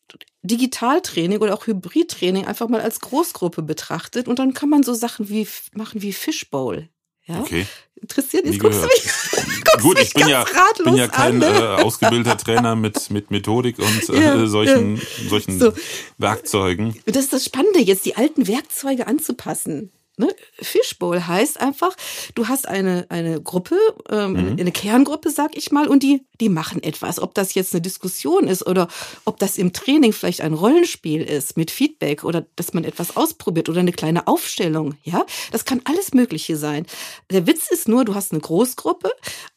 [0.43, 5.29] Digitaltraining oder auch Hybridtraining einfach mal als Großgruppe betrachtet und dann kann man so Sachen
[5.29, 6.89] wie machen wie Fishbowl.
[7.27, 7.41] Ja?
[7.41, 7.67] Okay.
[8.01, 9.05] Interessiert Nie jetzt guckst du mich,
[9.65, 10.45] guckst Gut, mich ich bin ja,
[10.83, 11.77] bin ja kein an, äh, ne?
[11.85, 15.73] ausgebildeter Trainer mit, mit Methodik und äh, Ja, solchen, solchen So.
[16.19, 16.97] Werkzeugen.
[17.07, 19.93] Das ist das Spannende, jetzt die alten Werkzeuge anzupassen.
[20.23, 20.35] Ne?
[20.61, 21.97] Fishbowl heißt einfach,
[22.35, 23.77] du hast eine, eine Gruppe,
[24.09, 27.21] ähm, eine Kerngruppe, sag ich mal, und die, die machen etwas.
[27.21, 28.87] Ob das jetzt eine Diskussion ist oder
[29.25, 33.69] ob das im Training vielleicht ein Rollenspiel ist mit Feedback oder dass man etwas ausprobiert
[33.69, 34.95] oder eine kleine Aufstellung.
[35.03, 36.87] Ja, das kann alles Mögliche sein.
[37.31, 39.11] Der Witz ist nur, du hast eine Großgruppe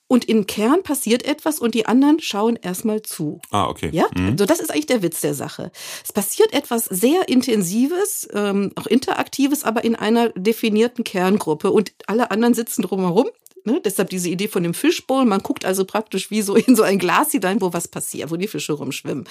[0.07, 3.39] und im Kern passiert etwas und die anderen schauen erstmal zu.
[3.49, 3.89] Ah, okay.
[3.91, 4.05] Ja,
[4.37, 5.71] so das ist eigentlich der Witz der Sache.
[6.03, 12.31] Es passiert etwas sehr Intensives, ähm, auch Interaktives, aber in einer definierten Kerngruppe und alle
[12.31, 13.29] anderen sitzen drumherum.
[13.63, 13.81] Ne?
[13.83, 15.25] Deshalb diese Idee von dem Fischbowl.
[15.25, 18.35] Man guckt also praktisch wie so in so ein Glas hinein, wo was passiert, wo
[18.35, 19.27] die Fische rumschwimmen.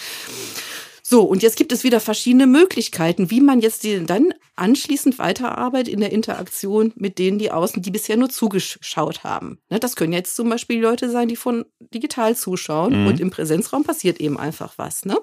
[1.07, 5.93] So, und jetzt gibt es wieder verschiedene Möglichkeiten, wie man jetzt die, dann anschließend weiterarbeitet
[5.93, 9.59] in der Interaktion mit denen, die außen, die bisher nur zugeschaut haben.
[9.69, 13.85] Ne, das können jetzt zum Beispiel Leute sein, die von digital zuschauen und im Präsenzraum
[13.85, 15.05] passiert eben einfach was.
[15.05, 15.19] Ne?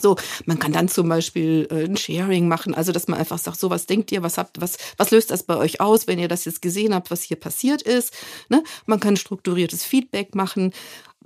[0.00, 3.58] So, man kann dann zum Beispiel äh, ein Sharing machen, also dass man einfach sagt,
[3.58, 6.28] so was denkt ihr, was habt, was, was löst das bei euch aus, wenn ihr
[6.28, 8.12] das jetzt gesehen habt, was hier passiert ist.
[8.50, 8.62] Ne?
[8.84, 10.72] Man kann strukturiertes Feedback machen.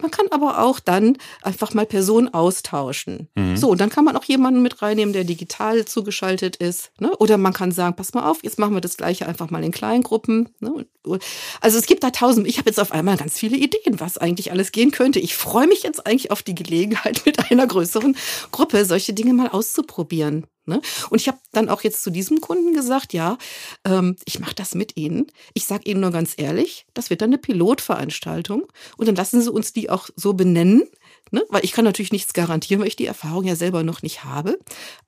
[0.01, 3.29] Man kann aber auch dann einfach mal Personen austauschen.
[3.57, 6.91] So, und dann kann man auch jemanden mit reinnehmen, der digital zugeschaltet ist.
[6.99, 7.15] Ne?
[7.19, 9.71] Oder man kann sagen, pass mal auf, jetzt machen wir das gleiche einfach mal in
[9.71, 10.49] Kleingruppen.
[10.61, 10.73] Ne?
[10.73, 11.23] Und- und-
[11.61, 14.51] Also es gibt da tausend, ich habe jetzt auf einmal ganz viele Ideen, was eigentlich
[14.51, 15.19] alles gehen könnte.
[15.21, 18.17] Ich freue mich jetzt eigentlich auf die Gelegenheit, mit einer größeren
[18.51, 20.47] Gruppe solche Dinge mal auszuprobieren.
[20.65, 20.81] Ne?
[21.11, 23.37] Und ich habe dann auch jetzt zu diesem Kunden gesagt, ja,
[23.85, 25.27] ähm, ich mache das mit Ihnen.
[25.55, 28.65] Ich sage Ihnen nur ganz ehrlich, das wird dann eine Pilotveranstaltung
[28.97, 30.85] und dann lassen Sie uns die auch so benennen.
[31.31, 31.43] Ne?
[31.49, 34.59] Weil ich kann natürlich nichts garantieren, weil ich die Erfahrung ja selber noch nicht habe.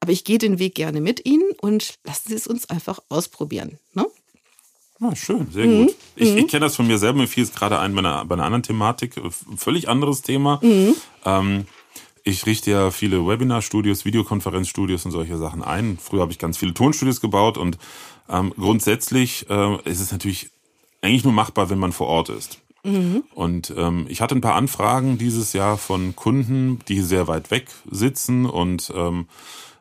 [0.01, 3.79] Aber ich gehe den Weg gerne mit Ihnen und lassen Sie es uns einfach ausprobieren.
[3.93, 4.07] Ne?
[5.01, 5.87] Ah, schön, sehr Mhm.
[5.87, 5.97] gut.
[6.17, 7.19] Ich, ich kenne das von mir selber.
[7.19, 9.17] Mir fiel es gerade ein bei einer, bei einer anderen Thematik.
[9.19, 9.23] äh,
[9.57, 10.61] Völlig anderes Thema.
[10.62, 10.95] Mhm.
[11.25, 11.67] Ähm,
[12.25, 15.99] ich richte ja viele Webinar-Studios, Videokonferenzstudios und solche Sachen ein.
[16.03, 17.79] Früher habe ich ganz viele Tonstudios gebaut und
[18.29, 20.51] ähm, grundsätzlich äh, ist es natürlich
[21.03, 22.61] eigentlich nur machbar, wenn man vor Ort ist.
[23.35, 27.67] Und ähm, ich hatte ein paar Anfragen dieses Jahr von Kunden, die sehr weit weg
[27.91, 29.27] sitzen und ähm,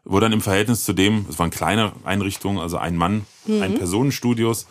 [0.04, 4.68] wo dann im Verhältnis zu dem, es waren kleine Einrichtungen, also ein Mann, ein Personenstudios,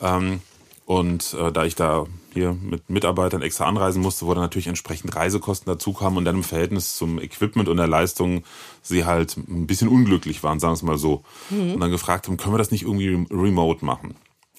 [0.00, 0.40] ähm,
[0.84, 5.16] und äh, da ich da hier mit Mitarbeitern extra anreisen musste, wo dann natürlich entsprechend
[5.16, 8.44] Reisekosten dazu kamen und dann im Verhältnis zum Equipment und der Leistung
[8.82, 11.22] sie halt ein bisschen unglücklich waren, sagen wir es mal so.
[11.74, 14.14] Und dann gefragt haben, können wir das nicht irgendwie rem- remote machen?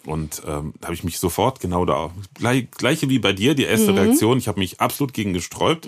[0.05, 3.63] Und ähm, da habe ich mich sofort genau da, gleich, gleiche wie bei dir, die
[3.63, 5.85] erste Reaktion, ich habe mich absolut gegen gesträubt,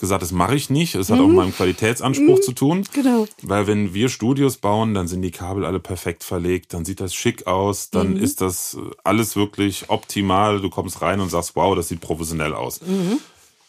[0.00, 2.84] gesagt, das mache ich nicht, es hat auch mit meinem Qualitätsanspruch zu tun.
[2.94, 3.26] Genau.
[3.42, 7.14] Weil wenn wir Studios bauen, dann sind die Kabel alle perfekt verlegt, dann sieht das
[7.14, 10.60] schick aus, dann ist das äh, alles wirklich optimal.
[10.60, 12.80] Du kommst rein und sagst, wow, das sieht professionell aus.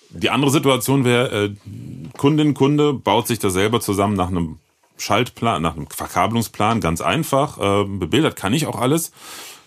[0.09, 1.55] Die andere Situation wäre, äh,
[2.17, 4.59] Kundin, Kunde baut sich das selber zusammen nach einem
[4.97, 7.57] Schaltplan, nach einem Verkabelungsplan, ganz einfach.
[7.57, 9.11] Äh, bebildert kann ich auch alles.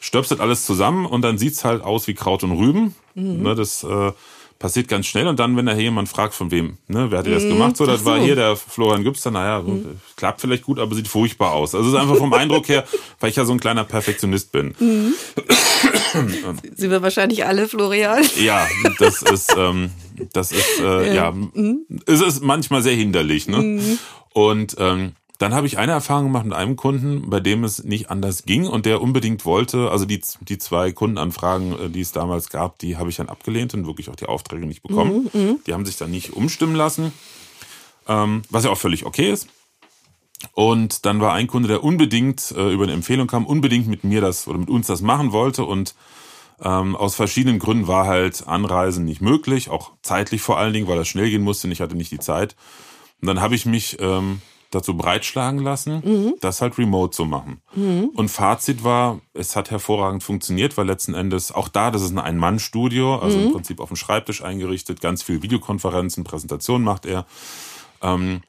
[0.01, 2.95] Stöpselt alles zusammen und dann sieht's halt aus wie Kraut und Rüben.
[3.15, 4.13] Ne, das äh,
[4.59, 7.35] passiert ganz schnell und dann, wenn da jemand fragt, von wem, ne, wer hat dir
[7.35, 7.77] das gemacht?
[7.77, 8.25] So, das Ach war so.
[8.25, 9.65] hier der Florian Gübster, naja,
[10.17, 11.75] klappt vielleicht gut, aber sieht furchtbar aus.
[11.75, 12.85] Also es ist einfach vom Eindruck her,
[13.21, 14.75] weil ich ja so ein kleiner Perfektionist bin.
[16.75, 18.25] Sind wir wahrscheinlich alle, Florian?
[18.39, 18.67] Ja,
[18.99, 19.91] das ist, ähm,
[20.33, 21.35] das ist, äh, ja,
[22.07, 23.49] es ist manchmal sehr hinderlich.
[23.49, 23.99] Ne?
[24.33, 28.11] Und ähm, dann habe ich eine Erfahrung gemacht mit einem Kunden, bei dem es nicht
[28.11, 32.49] anders ging und der unbedingt wollte, also die, die zwei Kundenanfragen, äh, die es damals
[32.49, 35.31] gab, die habe ich dann abgelehnt und wirklich auch die Aufträge nicht bekommen.
[35.66, 37.12] Die haben sich dann nicht umstimmen lassen,
[38.09, 39.49] ähm, was ja auch völlig okay ist.
[40.53, 44.20] Und dann war ein Kunde, der unbedingt äh, über eine Empfehlung kam, unbedingt mit mir
[44.20, 45.94] das oder mit uns das machen wollte und
[46.62, 50.96] ähm, aus verschiedenen Gründen war halt Anreisen nicht möglich, auch zeitlich vor allen Dingen, weil
[50.96, 52.57] das schnell gehen musste und ich hatte nicht die Zeit.
[53.20, 54.40] Und dann habe ich mich ähm,
[54.77, 57.61] dazu breitschlagen lassen, das halt remote zu machen.
[58.15, 62.19] Und Fazit war, es hat hervorragend funktioniert, weil letzten Endes auch da, das ist ein
[62.19, 67.27] Ein-Mann-Studio, also im Prinzip auf dem Schreibtisch eingerichtet, ganz viel Videokonferenzen, Präsentationen macht er.
[68.03, 68.43] Ähm,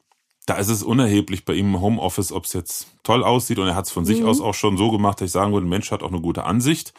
[0.46, 3.74] da ist es unerheblich bei ihm im Homeoffice, ob es jetzt toll aussieht und er
[3.74, 5.90] hat es von sich aus auch schon so gemacht, dass ich sagen würde, ein Mensch
[5.90, 6.92] hat auch eine gute Ansicht.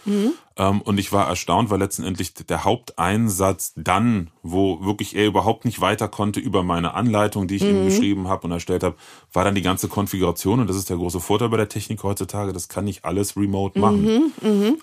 [0.59, 5.79] Ähm, und ich war erstaunt, weil letztendlich der Haupteinsatz dann, wo wirklich er überhaupt nicht
[5.81, 8.95] weiter konnte über meine Anleitung, die ich ihm geschrieben habe und erstellt habe,
[9.31, 10.59] war dann die ganze Konfiguration.
[10.59, 12.51] Und das ist der große Vorteil bei der Technik heutzutage.
[12.53, 14.33] Das kann ich alles remote machen.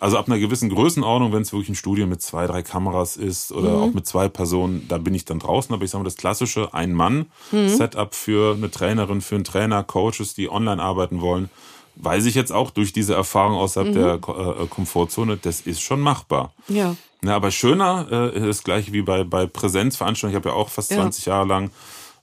[0.00, 3.52] Also ab einer gewissen Größenordnung, wenn es wirklich ein Studio mit zwei, drei Kameras ist
[3.52, 5.74] oder auch mit zwei Personen, da bin ich dann draußen.
[5.74, 10.50] Aber ich sage mal, das klassische Ein-Mann-Setup für eine Trainerin, für einen Trainer, Coaches, die
[10.50, 11.50] online arbeiten wollen,
[11.96, 16.52] weiß ich jetzt auch durch diese Erfahrung außerhalb der äh, Komfortzone, das ist schon machbar.
[16.68, 16.94] Ja.
[17.24, 20.32] Ja, aber schöner äh, ist das gleiche wie bei, bei Präsenzveranstaltungen.
[20.38, 20.98] Ich habe ja auch fast Ja.
[20.98, 21.70] 20 Jahre lang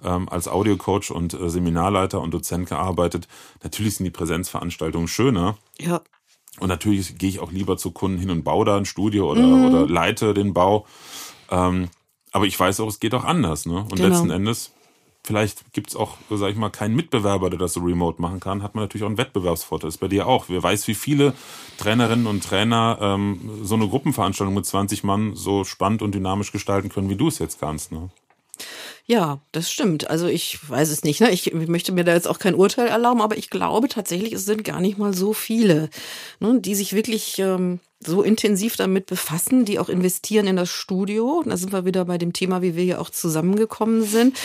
[0.04, 3.28] ähm, als Audiocoach und äh, Seminarleiter und Dozent gearbeitet.
[3.64, 5.58] Natürlich sind die Präsenzveranstaltungen schöner.
[5.80, 6.02] Ja.
[6.60, 9.42] Und natürlich gehe ich auch lieber zu Kunden hin und baue da ein Studio oder,
[9.42, 9.66] Mhm.
[9.66, 10.86] oder leite den Bau.
[11.50, 11.90] Ähm,
[12.32, 13.66] aber ich weiß auch, es geht auch anders.
[13.66, 13.78] Ne?
[13.80, 14.10] Und Genau.
[14.10, 14.72] letzten Endes,
[15.26, 18.76] vielleicht gibt's auch, sag ich mal, keinen Mitbewerber, der das so remote machen kann, hat
[18.76, 19.88] man natürlich auch einen Wettbewerbsvorteil.
[19.88, 20.46] Das ist bei dir auch.
[20.50, 21.34] Wer weiß, wie viele
[21.78, 26.90] Trainerinnen und Trainer ähm, so eine Gruppenveranstaltung mit 20 Mann so spannend und dynamisch gestalten
[26.90, 27.92] können, wie du es jetzt kannst.
[27.92, 28.10] Ne?
[29.06, 30.10] Ja, das stimmt.
[30.10, 31.20] Also ich weiß es nicht.
[31.20, 31.32] Ne?
[31.32, 34.64] Ich möchte mir da jetzt auch kein Urteil erlauben, aber ich glaube tatsächlich, es sind
[34.64, 35.90] gar nicht mal so viele,
[36.40, 41.40] ne, die sich wirklich ähm, so intensiv damit befassen, die auch investieren in das Studio.
[41.40, 44.38] Und da sind wir wieder bei dem Thema, wie wir hier auch zusammengekommen sind.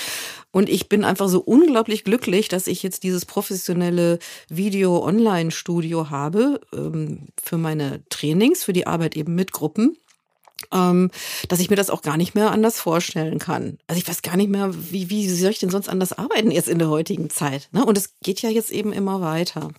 [0.51, 4.19] Und ich bin einfach so unglaublich glücklich, dass ich jetzt dieses professionelle
[4.49, 9.97] Video-Online-Studio habe ähm, für meine Trainings, für die Arbeit eben mit Gruppen
[10.73, 11.11] ähm,
[11.49, 13.79] dass ich mir das auch gar nicht mehr anders vorstellen kann.
[13.87, 16.69] Also ich weiß gar nicht mehr, wie, wie soll ich denn sonst anders arbeiten jetzt
[16.69, 17.69] in der heutigen Zeit.
[17.73, 17.85] Ne?
[17.85, 19.71] Und es geht ja jetzt eben immer weiter.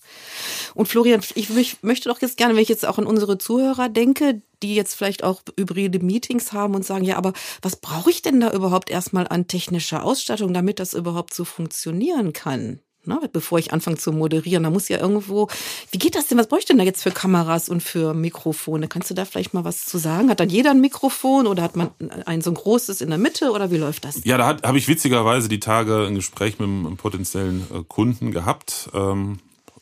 [0.73, 3.89] Und Florian, ich möch- möchte doch jetzt gerne, wenn ich jetzt auch an unsere Zuhörer
[3.89, 8.21] denke, die jetzt vielleicht auch hybride Meetings haben und sagen, ja, aber was brauche ich
[8.21, 12.79] denn da überhaupt erstmal an technischer Ausstattung, damit das überhaupt so funktionieren kann?
[13.09, 15.47] Ne, bevor ich anfange zu moderieren, da muss ja irgendwo,
[15.89, 16.37] wie geht das denn?
[16.37, 18.87] Was brauche ich denn da jetzt für Kameras und für Mikrofone?
[18.87, 20.29] Kannst du da vielleicht mal was zu sagen?
[20.29, 21.89] Hat dann jeder ein Mikrofon oder hat man
[22.27, 24.23] ein so ein großes in der Mitte oder wie läuft das?
[24.25, 28.91] Ja, da habe ich witzigerweise die Tage ein Gespräch mit einem potenziellen äh, Kunden gehabt.
[28.93, 29.39] Ähm,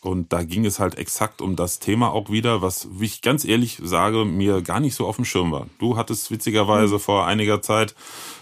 [0.08, 3.46] und da ging es halt exakt um das Thema auch wieder, was, wie ich ganz
[3.46, 5.68] ehrlich sage, mir gar nicht so auf dem Schirm war.
[5.80, 7.94] Du hattest witzigerweise vor einiger Zeit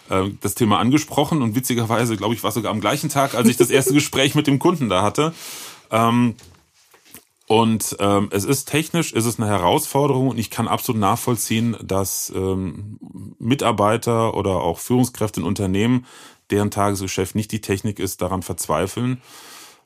[0.09, 3.57] äh, das Thema angesprochen und witzigerweise, glaube ich, war sogar am gleichen Tag, als ich
[3.57, 5.33] das erste Gespräch mit dem Kunden da hatte.
[5.91, 6.35] Ähm,
[7.47, 12.31] und ähm, es ist technisch, ist es eine Herausforderung und ich kann absolut nachvollziehen, dass
[12.35, 12.97] ähm,
[13.37, 16.05] Mitarbeiter oder auch Führungskräfte in Unternehmen,
[16.49, 19.21] deren Tagesgeschäft nicht die Technik ist, daran verzweifeln,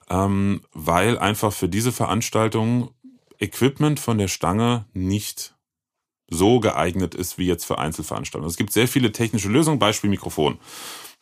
[0.10, 2.91] ähm, weil einfach für diese Veranstaltung
[3.39, 5.56] Equipment von der Stange nicht
[6.30, 8.50] so geeignet ist wie jetzt für Einzelveranstaltungen.
[8.50, 10.60] Es gibt sehr viele technische Lösungen, Beispiel Mikrofon.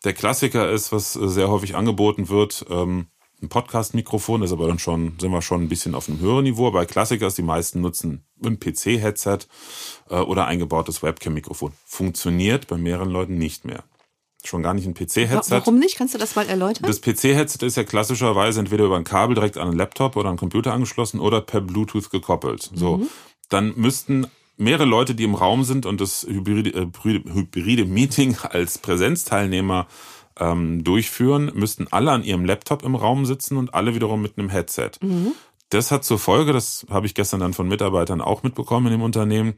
[0.03, 3.07] Der Klassiker ist, was äh, sehr häufig angeboten wird, ähm,
[3.41, 6.71] ein Podcast-Mikrofon, ist aber dann schon, sind wir schon ein bisschen auf einem höheren Niveau.
[6.71, 9.39] Bei Klassiker ist, die meisten nutzen ein PC-Headset
[10.09, 11.71] äh, oder eingebautes Webcam-Mikrofon.
[11.85, 13.83] Funktioniert bei mehreren Leuten nicht mehr.
[14.43, 15.51] Schon gar nicht ein PC-Headset.
[15.51, 15.97] Warum nicht?
[15.97, 16.85] Kannst du das mal erläutern?
[16.87, 20.37] Das PC-Headset ist ja klassischerweise entweder über ein Kabel direkt an einen Laptop oder einen
[20.37, 22.69] Computer angeschlossen oder per Bluetooth gekoppelt.
[22.73, 23.01] So,
[23.49, 28.77] dann müssten mehrere Leute, die im Raum sind und das hybride, äh, hybride- Meeting als
[28.77, 29.87] Präsenzteilnehmer
[30.39, 34.49] ähm, durchführen, müssten alle an ihrem Laptop im Raum sitzen und alle wiederum mit einem
[34.49, 34.91] Headset.
[35.69, 39.01] Das hat zur Folge, das habe ich gestern dann von Mitarbeitern auch mitbekommen in dem
[39.01, 39.55] Unternehmen,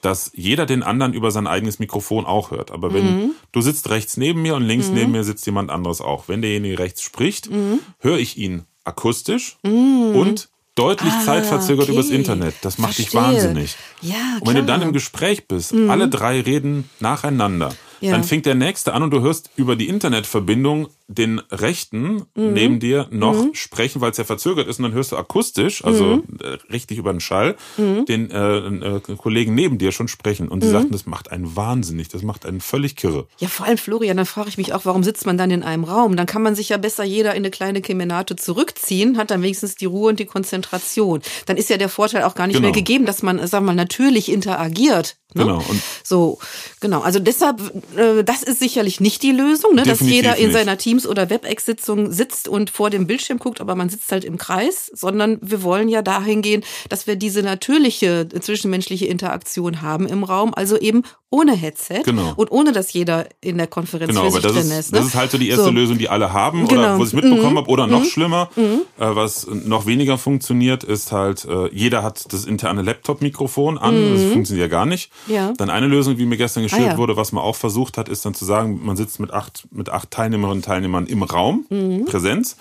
[0.00, 2.70] dass jeder den anderen über sein eigenes Mikrofon auch hört.
[2.70, 6.28] Aber wenn du sitzt rechts neben mir und links neben mir sitzt jemand anderes auch.
[6.28, 7.50] Wenn derjenige rechts spricht,
[7.98, 11.92] höre ich ihn akustisch und deutlich Ah, zeitverzögert okay.
[11.92, 12.54] übers Internet.
[12.62, 13.34] Das macht dich Verstehe.
[13.42, 13.76] wahnsinnig.
[14.00, 14.80] Ja, Und wenn du dann.
[14.80, 14.86] Mhm.
[14.88, 18.12] im Gespräch bist, alle drei reden nacheinander, Ja.
[18.12, 23.08] dann fängt der Nächste an und du hörst über die Internetverbindung den Rechten neben dir
[23.10, 26.98] noch sprechen, weil es ja verzögert ist und dann hörst du akustisch, also äh, richtig
[26.98, 30.48] über den Schall, den äh, äh, Kollegen neben dir schon sprechen.
[30.48, 33.26] Und sie sagten, das macht einen wahnsinnig, das macht einen völlig kirre.
[33.38, 35.84] Ja, vor allem Florian, dann frage ich mich auch, warum sitzt man dann in einem
[35.84, 36.16] Raum?
[36.16, 39.76] Dann kann man sich ja besser jeder in eine kleine Kemenate zurückziehen, hat dann wenigstens
[39.76, 41.22] die Ruhe und die Konzentration.
[41.46, 42.66] Dann ist ja der Vorteil auch gar nicht Genau.
[42.68, 45.16] mehr gegeben, dass man, sagen wir mal, natürlich interagiert.
[45.34, 45.42] Ne?
[45.44, 46.38] Genau, und- so,
[46.80, 47.00] genau.
[47.02, 47.60] Also deshalb,
[47.96, 49.82] äh, das ist sicherlich nicht die Lösung, ne?
[49.82, 50.54] dass jeder in nicht.
[50.54, 54.36] seiner Teams- oder WebEx-Sitzung sitzt und vor dem Bildschirm guckt, aber man sitzt halt im
[54.38, 60.24] Kreis, sondern wir wollen ja dahin gehen, dass wir diese natürliche zwischenmenschliche Interaktion haben im
[60.24, 62.32] Raum, also eben ohne Headset Genau.
[62.36, 64.92] und ohne, dass jeder in der Konferenz Genau, aber das drin ist, ist.
[64.92, 64.98] Ne?
[64.98, 65.70] das ist halt so die erste So.
[65.70, 66.98] Lösung, die alle haben oder Genau.
[66.98, 67.68] wo ich mitbekommen habe.
[67.68, 72.80] Oder noch schlimmer, äh, was noch weniger funktioniert, ist halt, äh, jeder hat das interne
[72.80, 73.94] Laptop-Mikrofon an.
[74.14, 75.10] Das funktioniert ja gar nicht.
[75.26, 75.52] Ja.
[75.58, 76.98] Dann eine Lösung, wie mir gestern geschildert Ah, ja.
[76.98, 79.90] wurde, was man auch versucht hat, ist dann zu sagen, man sitzt mit acht, mit
[79.90, 81.66] acht Teilnehmerinnen und Teilnehmern im Raum,
[82.06, 82.56] Präsenz.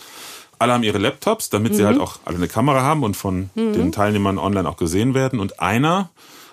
[0.59, 3.91] alle haben ihre Laptops, damit sie halt auch alle eine Kamera haben und von den
[3.91, 5.39] Teilnehmern online auch gesehen werden.
[5.39, 6.09] Und einer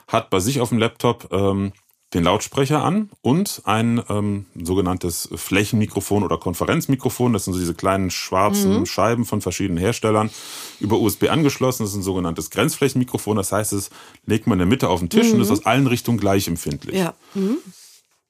[0.09, 1.73] hat bei sich auf dem Laptop ähm,
[2.13, 7.33] den Lautsprecher an und ein ähm, sogenanntes Flächenmikrofon oder Konferenzmikrofon.
[7.33, 10.31] Das sind so diese kleinen schwarzen Scheiben von verschiedenen Herstellern
[10.79, 11.83] über USB angeschlossen.
[11.83, 13.37] Das ist ein sogenanntes Grenzflächenmikrofon.
[13.37, 13.91] Das heißt, es
[14.27, 16.97] legt man in der Mitte auf den Tisch und ist aus allen Richtungen gleich empfindlich.
[16.97, 17.15] Ja.
[17.35, 17.57] Mhm.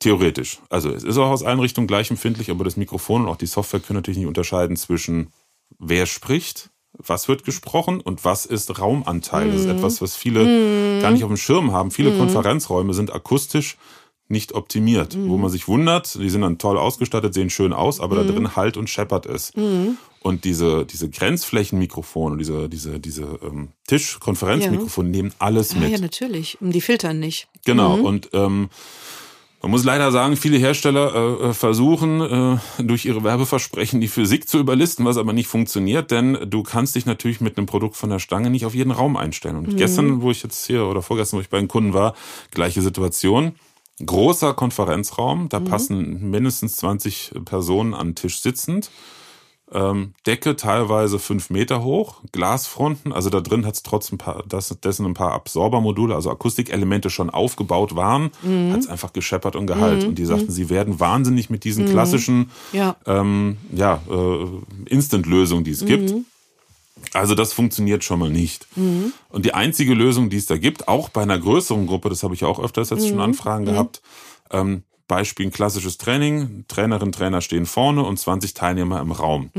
[0.05, 0.59] Theoretisch.
[0.69, 3.47] Also es ist auch aus allen Richtungen gleich empfindlich, aber das Mikrofon und auch die
[3.47, 5.29] Software können natürlich nicht unterscheiden zwischen
[5.79, 9.51] wer spricht, was wird gesprochen und was ist Raumanteil.
[9.51, 11.91] Das ist etwas, was viele gar nicht auf dem Schirm haben.
[11.91, 13.79] Viele Konferenzräume sind akustisch
[14.29, 18.17] nicht optimiert, wo man sich wundert, die sind dann toll ausgestattet, sehen schön aus, aber
[18.17, 19.53] da drin halt und scheppert es.
[20.21, 25.91] Und diese, diese Grenzflächenmikrofone, diese, diese, diese ähm, Tischkonferenzmikrofone nehmen alles Ah, mit.
[25.93, 26.59] ja, natürlich.
[26.61, 27.49] Die filtern nicht.
[27.65, 27.97] Genau.
[27.97, 28.69] Und ähm,
[29.65, 34.47] man muss leider sagen, viele Hersteller äh, äh, versuchen äh, durch ihre Werbeversprechen die Physik
[34.47, 38.11] zu überlisten, was aber nicht funktioniert, denn du kannst dich natürlich mit einem Produkt von
[38.11, 39.57] der Stange nicht auf jeden Raum einstellen.
[39.57, 42.15] Und gestern, wo ich jetzt hier oder vorgestern, wo ich bei den Kunden war,
[42.51, 43.55] gleiche Situation.
[44.05, 48.91] Großer Konferenzraum, da passen mindestens 20 Personen an den Tisch sitzend.
[49.75, 54.45] Ähm, Decke teilweise fünf Meter hoch, Glasfronten, also da drin hat es trotzdem ein paar,
[54.49, 58.31] das, dessen ein paar Absorbermodule, also Akustikelemente schon aufgebaut waren,
[58.72, 60.05] hat es einfach gescheppert und geheilt.
[60.05, 62.95] Und die sagten, sie werden wahnsinnig mit diesen klassischen Ja.
[63.07, 64.47] ähm, ja, äh,
[64.89, 66.14] Instant-Lösungen, die es gibt.
[67.12, 68.66] Also das funktioniert schon mal nicht.
[68.77, 72.35] Und die einzige Lösung, die es da gibt, auch bei einer größeren Gruppe, das habe
[72.35, 74.03] ich auch öfters jetzt schon Anfragen gehabt,
[74.53, 79.51] ähm, Beispiel ein klassisches Training, Trainerin, Trainer stehen vorne und 20 Teilnehmer im Raum.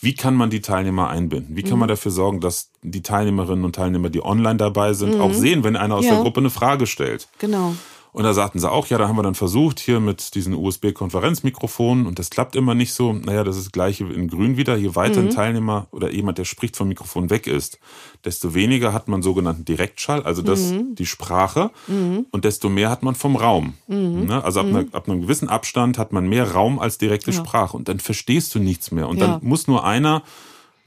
[0.00, 1.56] Wie kann man die Teilnehmer einbinden?
[1.56, 5.32] Wie kann man dafür sorgen, dass die Teilnehmerinnen und Teilnehmer, die online dabei sind, auch
[5.32, 6.12] sehen, wenn einer aus Ja.
[6.14, 7.28] der Gruppe eine Frage stellt?
[7.38, 7.74] Genau.
[8.18, 12.04] Und da sagten sie auch, ja, da haben wir dann versucht, hier mit diesen USB-Konferenzmikrofonen
[12.04, 13.12] und das klappt immer nicht so.
[13.12, 14.76] Naja, das ist das gleiche in Grün wieder.
[14.76, 17.78] Je weiter ein Teilnehmer oder jemand, der spricht vom Mikrofon weg ist,
[18.24, 23.14] desto weniger hat man sogenannten Direktschall, also das, die Sprache, und desto mehr hat man
[23.14, 23.74] vom Raum.
[23.86, 24.42] Ne?
[24.42, 27.88] Also ab, einer, ab einem gewissen Abstand hat man mehr Raum als direkte Sprache und
[27.88, 29.08] dann verstehst du nichts mehr.
[29.08, 29.28] Und Ja.
[29.28, 30.24] dann muss nur einer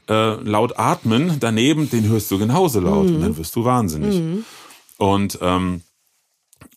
[0.09, 4.21] äh, laut atmen, daneben, den hörst du genauso laut und dann wirst du wahnsinnig.
[4.97, 5.81] Und ähm,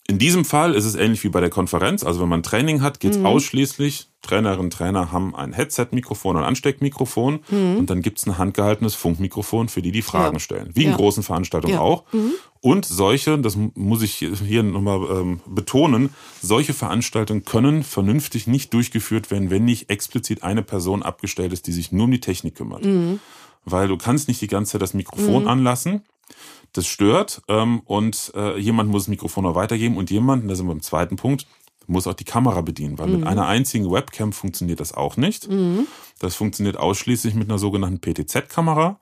[0.07, 2.03] in diesem Fall ist es ähnlich wie bei der Konferenz.
[2.03, 6.43] Also wenn man Training hat, geht es ausschließlich, Trainerinnen und Trainer haben ein Headset-Mikrofon und
[6.43, 10.39] ein Ansteckmikrofon und dann gibt es ein handgehaltenes Funkmikrofon, für die die Fragen Ja.
[10.39, 10.69] stellen.
[10.73, 10.95] Wie in Ja.
[10.95, 11.79] großen Veranstaltungen Ja.
[11.79, 12.03] auch.
[12.61, 16.09] Und solche, das muss ich hier nochmal ähm, betonen,
[16.41, 21.71] solche Veranstaltungen können vernünftig nicht durchgeführt werden, wenn nicht explizit eine Person abgestellt ist, die
[21.71, 22.87] sich nur um die Technik kümmert.
[23.65, 26.01] Weil du kannst nicht die ganze Zeit das Mikrofon anlassen
[26.77, 30.55] das stört ähm, und äh, jemand muss das Mikrofon noch weitergeben und jemand, und da
[30.55, 31.47] sind wir im zweiten Punkt,
[31.87, 35.47] muss auch die Kamera bedienen, weil mit einer einzigen Webcam funktioniert das auch nicht.
[36.19, 38.97] Das funktioniert ausschließlich mit einer sogenannten PTZ-Kamera.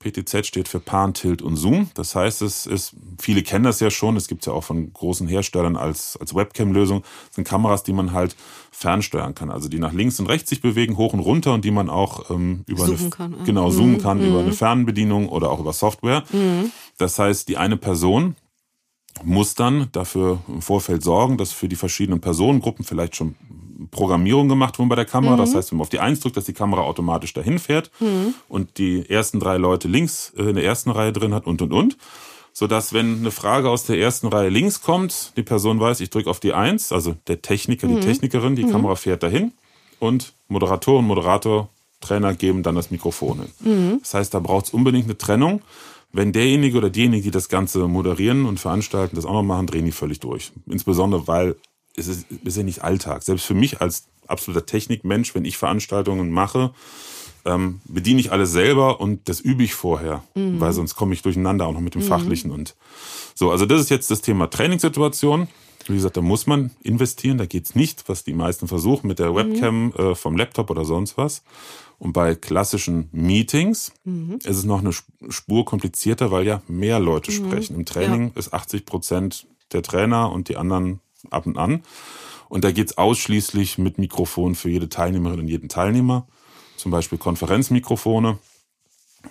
[0.00, 1.90] PTZ steht für Pan, Tilt und Zoom.
[1.94, 5.28] Das heißt, es ist, viele kennen das ja schon, es gibt ja auch von großen
[5.28, 8.36] Herstellern als, als Webcam-Lösung, das sind Kameras, die man halt
[8.72, 11.70] fernsteuern kann, also die nach links und rechts sich bewegen, hoch und runter und die
[11.70, 13.44] man auch ähm, über Zoomen eine, kann, ja.
[13.44, 16.24] genau zoomen kann über eine Fernbedienung oder auch über Software.
[16.98, 18.36] Das heißt, die eine Person
[19.24, 23.34] muss dann dafür im Vorfeld sorgen, dass für die verschiedenen Personengruppen vielleicht schon
[23.90, 25.36] Programmierung gemacht wurden bei der Kamera.
[25.36, 27.90] Das heißt, wenn man auf die Eins drückt, dass die Kamera automatisch dahin fährt
[28.48, 31.72] und die ersten drei Leute links äh, in der ersten Reihe drin hat und und
[31.72, 31.96] und.
[32.52, 36.30] Sodass, wenn eine Frage aus der ersten Reihe links kommt, die Person weiß, ich drücke
[36.30, 39.52] auf die Eins, also der Techniker, die Technikerin, die Kamera fährt dahin
[39.98, 41.68] und Moderatorin, Moderator,
[42.00, 43.98] Trainer geben dann das Mikrofon hin.
[44.00, 45.60] Das heißt, da braucht es unbedingt eine Trennung.
[46.16, 49.84] Wenn derjenige oder diejenige, die das Ganze moderieren und veranstalten, das auch noch machen, drehen
[49.84, 50.50] die völlig durch.
[50.66, 51.56] Insbesondere, weil
[51.94, 53.22] es ist, ist ja nicht Alltag.
[53.22, 56.70] Selbst für mich als absoluter Technikmensch, wenn ich Veranstaltungen mache,
[57.44, 61.66] ähm, bediene ich alles selber und das übe ich vorher, weil sonst komme ich durcheinander
[61.66, 62.74] auch noch mit dem Fachlichen und
[63.34, 63.50] so.
[63.50, 65.48] Also das ist jetzt das Thema Trainingssituation.
[65.86, 69.34] Wie gesagt, da muss man investieren, da geht's nicht, was die meisten versuchen mit der
[69.34, 71.44] Webcam äh, vom Laptop oder sonst was.
[71.98, 73.92] Und bei klassischen Meetings
[74.44, 77.74] ist es noch eine Spur komplizierter, weil ja mehr Leute sprechen.
[77.74, 81.82] Im Training ist 80 Prozent der Trainer und die anderen ab und an.
[82.48, 86.28] Und da geht's ausschließlich mit Mikrofon für jede Teilnehmerin und jeden Teilnehmer.
[86.76, 88.38] Zum Beispiel Konferenzmikrofone,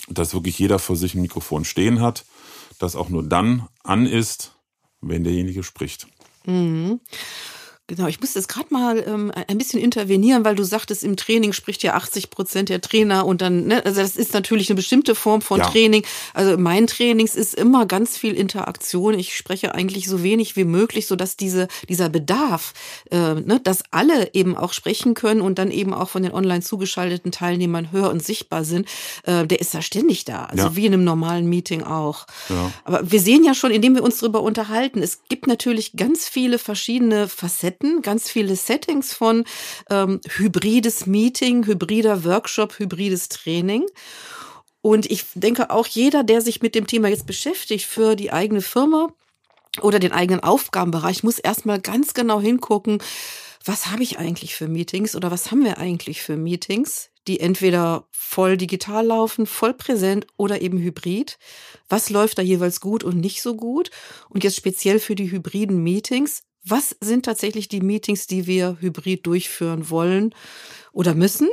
[0.10, 2.26] dass wirklich jeder für sich ein Mikrofon stehen hat,
[2.80, 4.56] das auch nur dann an ist,
[5.02, 6.08] wenn derjenige spricht.
[7.88, 11.54] Genau, ich muss jetzt gerade mal ähm, ein bisschen intervenieren, weil du sagtest, im Training
[11.54, 15.14] spricht ja 80 Prozent der Trainer und dann, ne, also das ist natürlich eine bestimmte
[15.14, 15.70] Form von ja.
[15.70, 16.04] Training.
[16.34, 19.14] Also mein Trainings ist immer ganz viel Interaktion.
[19.14, 22.74] Ich spreche eigentlich so wenig wie möglich, so dass diese dieser Bedarf,
[23.12, 26.62] äh, ne, dass alle eben auch sprechen können und dann eben auch von den online
[26.62, 28.88] zugeschalteten Teilnehmern hör und sichtbar sind,
[29.26, 30.76] äh, der ist da ständig da, also ja.
[30.76, 32.26] wie in einem normalen Meeting auch.
[32.50, 32.72] Ja.
[32.84, 36.58] Aber wir sehen ja schon, indem wir uns darüber unterhalten, es gibt natürlich ganz viele
[36.58, 39.44] verschiedene Facetten Facetten, ganz viele Settings von
[39.90, 43.86] ähm, hybrides Meeting, hybrider Workshop, hybrides Training.
[44.82, 48.62] Und ich denke auch jeder, der sich mit dem Thema jetzt beschäftigt für die eigene
[48.62, 49.10] Firma
[49.82, 53.00] oder den eigenen Aufgabenbereich, muss erstmal ganz genau hingucken,
[53.66, 58.08] was habe ich eigentlich für Meetings oder was haben wir eigentlich für Meetings, die entweder
[58.12, 61.40] voll digital laufen, voll präsent oder eben hybrid.
[61.90, 63.90] Was läuft da jeweils gut und nicht so gut?
[64.30, 69.26] Und jetzt speziell für die hybriden Meetings, was sind tatsächlich die Meetings, die wir hybrid
[69.26, 70.34] durchführen wollen
[70.92, 71.50] oder müssen?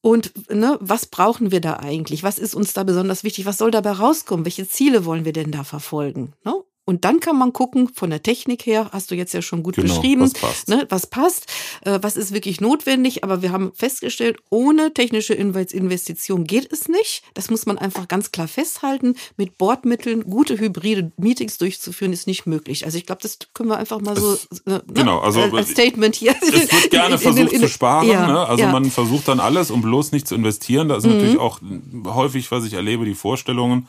[0.00, 2.22] Und ne, was brauchen wir da eigentlich?
[2.22, 3.44] Was ist uns da besonders wichtig?
[3.44, 4.44] Was soll dabei rauskommen?
[4.44, 6.32] Welche Ziele wollen wir denn da verfolgen?
[6.44, 6.54] Ne?
[6.86, 9.74] Und dann kann man gucken, von der Technik her, hast du jetzt ja schon gut
[9.74, 11.52] genau, beschrieben, was passt, ne, was, passt
[11.84, 13.24] äh, was ist wirklich notwendig.
[13.24, 17.24] Aber wir haben festgestellt, ohne technische Investition geht es nicht.
[17.34, 19.16] Das muss man einfach ganz klar festhalten.
[19.36, 22.84] Mit Bordmitteln gute hybride Meetings durchzuführen, ist nicht möglich.
[22.84, 26.14] Also ich glaube, das können wir einfach mal so es, ne, genau, also als Statement
[26.14, 26.36] hier.
[26.40, 28.06] Es wird gerne versucht in, in, in, zu sparen.
[28.06, 28.46] Ja, ne?
[28.46, 28.70] Also ja.
[28.70, 30.88] man versucht dann alles, um bloß nicht zu investieren.
[30.88, 31.16] Da sind mhm.
[31.16, 31.60] natürlich auch
[32.06, 33.88] häufig, was ich erlebe, die Vorstellungen,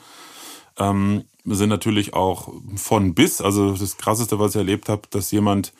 [0.78, 3.40] ähm, sind natürlich auch von bis.
[3.40, 5.72] Also das Krasseste, was ich erlebt habe, dass jemand,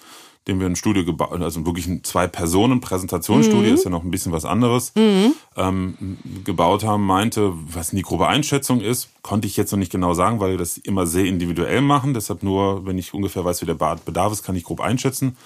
[0.47, 3.75] den wir ein Studio gebaut, also wirklich ein Zwei-Personen-Präsentationsstudio, mhm.
[3.75, 5.35] ist ja noch ein bisschen was anderes, mhm.
[5.57, 10.15] ähm, gebaut haben, meinte, was die grobe Einschätzung ist, konnte ich jetzt noch nicht genau
[10.15, 12.15] sagen, weil wir das immer sehr individuell machen.
[12.15, 15.37] Deshalb nur, wenn ich ungefähr weiß, wie der Bedarf ist, kann ich grob einschätzen.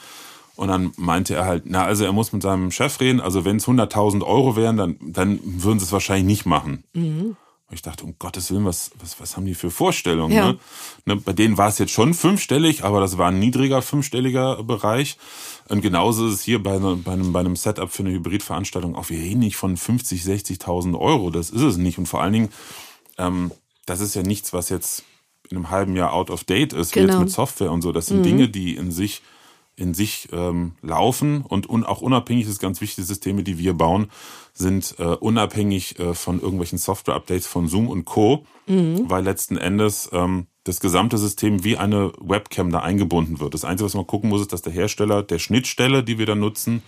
[0.55, 3.20] Und dann meinte er halt, na, also er muss mit seinem Chef reden.
[3.20, 6.84] Also wenn es 100.000 Euro wären, dann, dann würden sie es wahrscheinlich nicht machen.
[6.92, 7.36] Mhm.
[7.72, 10.34] Und ich dachte, um Gottes Willen, was, was, was haben die für Vorstellungen?
[10.34, 10.52] Ja.
[10.52, 10.58] Ne?
[11.06, 15.16] Ne, bei denen war es jetzt schon fünfstellig, aber das war ein niedriger fünfstelliger Bereich.
[15.70, 19.08] Und genauso ist es hier bei, bei, einem, bei einem Setup für eine Hybridveranstaltung auch.
[19.08, 21.30] Wir reden nicht von 50, 60.000 Euro.
[21.30, 21.96] Das ist es nicht.
[21.96, 22.48] Und vor allen Dingen,
[23.16, 23.52] ähm,
[23.86, 25.04] das ist ja nichts, was jetzt
[25.48, 27.04] in einem halben Jahr out of date ist, genau.
[27.04, 27.24] wie jetzt genau.
[27.24, 27.92] mit Software und so.
[27.92, 28.24] Das sind mhm.
[28.24, 29.22] Dinge, die in sich
[29.76, 33.74] in sich ähm, laufen und un auch unabhängig, das ist ganz wichtig, Systeme, die wir
[33.74, 34.10] bauen,
[34.52, 39.08] sind äh, unabhängig äh, von irgendwelchen Software-Updates von Zoom und Co., mhm.
[39.08, 43.54] weil letzten Endes ähm, das gesamte System wie eine Webcam da eingebunden wird.
[43.54, 46.34] Das Einzige, was man gucken muss, ist, dass der Hersteller der Schnittstelle, die wir da
[46.34, 46.82] nutzen,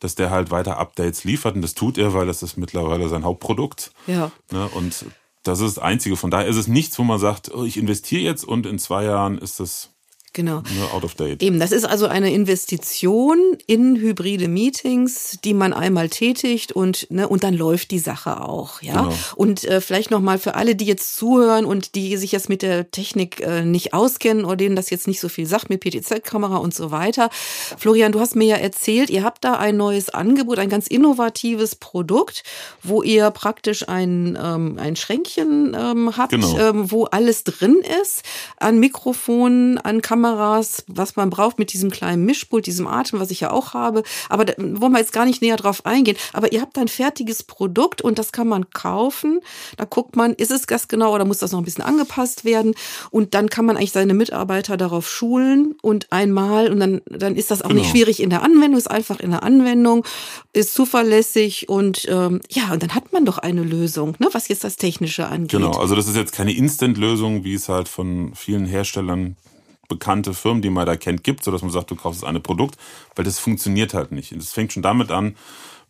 [0.00, 3.24] dass der halt weiter Updates liefert und das tut er, weil das ist mittlerweile sein
[3.24, 3.92] Hauptprodukt.
[4.06, 4.30] Ja.
[4.50, 4.68] Ne?
[4.74, 5.06] Und
[5.42, 6.16] das ist das Einzige.
[6.16, 9.04] Von daher ist es nichts, wo man sagt, oh, ich investiere jetzt und in zwei
[9.04, 9.95] Jahren ist das
[10.36, 10.62] Genau.
[10.76, 11.42] Nur out of date.
[11.42, 17.26] Eben, das ist also eine Investition in hybride Meetings, die man einmal tätigt und ne,
[17.26, 19.00] und dann läuft die Sache auch, ja.
[19.00, 19.14] Genau.
[19.34, 22.60] Und äh, vielleicht noch mal für alle, die jetzt zuhören und die sich jetzt mit
[22.60, 26.58] der Technik äh, nicht auskennen oder denen das jetzt nicht so viel sagt mit PTZ-Kamera
[26.58, 27.30] und so weiter.
[27.78, 31.76] Florian, du hast mir ja erzählt, ihr habt da ein neues Angebot, ein ganz innovatives
[31.76, 32.42] Produkt,
[32.82, 36.58] wo ihr praktisch ein ähm, ein Schränkchen ähm, habt, genau.
[36.58, 38.22] ähm, wo alles drin ist,
[38.58, 43.30] an Mikrofonen, an Kameras Kameras, was man braucht mit diesem kleinen Mischpult, diesem Atem, was
[43.30, 44.02] ich ja auch habe.
[44.28, 46.16] Aber da wollen wir jetzt gar nicht näher drauf eingehen.
[46.32, 49.40] Aber ihr habt ein fertiges Produkt und das kann man kaufen.
[49.76, 52.74] Da guckt man, ist es das genau oder muss das noch ein bisschen angepasst werden?
[53.10, 57.50] Und dann kann man eigentlich seine Mitarbeiter darauf schulen und einmal und dann, dann ist
[57.50, 57.82] das auch genau.
[57.82, 60.04] nicht schwierig in der Anwendung, ist einfach in der Anwendung,
[60.52, 64.64] ist zuverlässig und ähm, ja, und dann hat man doch eine Lösung, ne, was jetzt
[64.64, 65.50] das Technische angeht.
[65.50, 69.36] Genau, also das ist jetzt keine Instant-Lösung, wie es halt von vielen Herstellern
[69.88, 72.76] bekannte Firmen, die man da kennt, gibt, sodass man sagt, du kaufst das eine Produkt,
[73.14, 74.32] weil das funktioniert halt nicht.
[74.32, 75.36] Und das fängt schon damit an,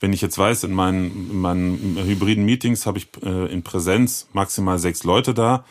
[0.01, 4.28] wenn ich jetzt weiß, in meinen, in meinen hybriden Meetings habe ich äh, in Präsenz
[4.32, 5.64] maximal sechs Leute da,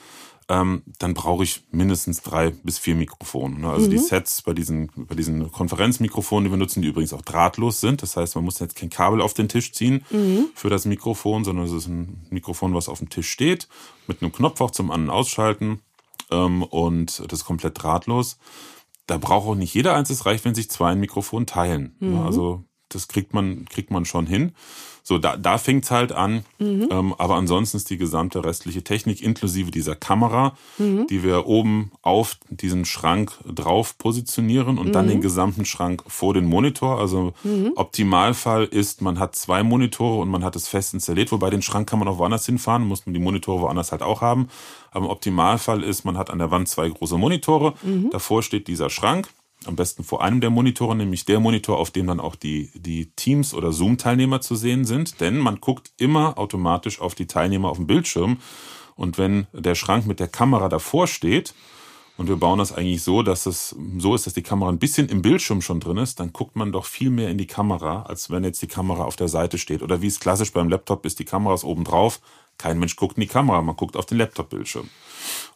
[0.47, 3.59] ähm, dann brauche ich mindestens drei bis vier Mikrofone.
[3.59, 3.69] Ne?
[3.69, 3.91] Also mhm.
[3.91, 8.03] die Sets bei diesen, bei diesen Konferenzmikrofonen, die wir nutzen, die übrigens auch drahtlos sind.
[8.03, 10.49] Das heißt, man muss jetzt kein Kabel auf den Tisch ziehen mhm.
[10.53, 13.67] für das Mikrofon, sondern es ist ein Mikrofon, was auf dem Tisch steht,
[14.07, 15.81] mit einem Knopf auch zum An- und Ausschalten
[16.31, 18.37] ähm, und das ist komplett drahtlos.
[19.07, 21.95] Da braucht auch nicht jeder eins, es reicht, wenn sich zwei ein Mikrofon teilen.
[21.99, 22.21] Mhm.
[22.21, 22.63] Also
[22.95, 24.53] das kriegt man, kriegt man schon hin.
[25.07, 26.45] So, da, da fängt's halt an.
[26.57, 26.87] Mhm.
[26.89, 31.05] Ähm, aber ansonsten ist die gesamte restliche Technik inklusive dieser Kamera, mhm.
[31.05, 34.93] die wir oben auf diesen Schrank drauf positionieren und mhm.
[34.93, 36.99] dann den gesamten Schrank vor den Monitor.
[36.99, 37.73] Also mhm.
[37.75, 41.87] Optimalfall ist, man hat zwei Monitore und man hat es fest installiert, wobei den Schrank
[41.87, 44.47] kann man auch woanders hinfahren, muss man die Monitore woanders halt auch haben.
[44.89, 48.09] Aber im Optimalfall ist, man hat an der Wand zwei große Monitore, mhm.
[48.09, 49.29] davor steht dieser Schrank
[49.65, 53.11] am besten vor einem der Monitore, nämlich der Monitor, auf dem dann auch die, die
[53.15, 55.21] Teams oder Zoom-Teilnehmer zu sehen sind.
[55.21, 58.37] Denn man guckt immer automatisch auf die Teilnehmer auf dem Bildschirm.
[58.95, 61.53] Und wenn der Schrank mit der Kamera davor steht,
[62.17, 65.09] und wir bauen das eigentlich so, dass es so ist, dass die Kamera ein bisschen
[65.09, 68.29] im Bildschirm schon drin ist, dann guckt man doch viel mehr in die Kamera, als
[68.29, 69.81] wenn jetzt die Kamera auf der Seite steht.
[69.81, 72.21] Oder wie es klassisch beim Laptop ist, die Kamera ist oben drauf.
[72.57, 74.89] Kein Mensch guckt in die Kamera, man guckt auf den Laptop-Bildschirm.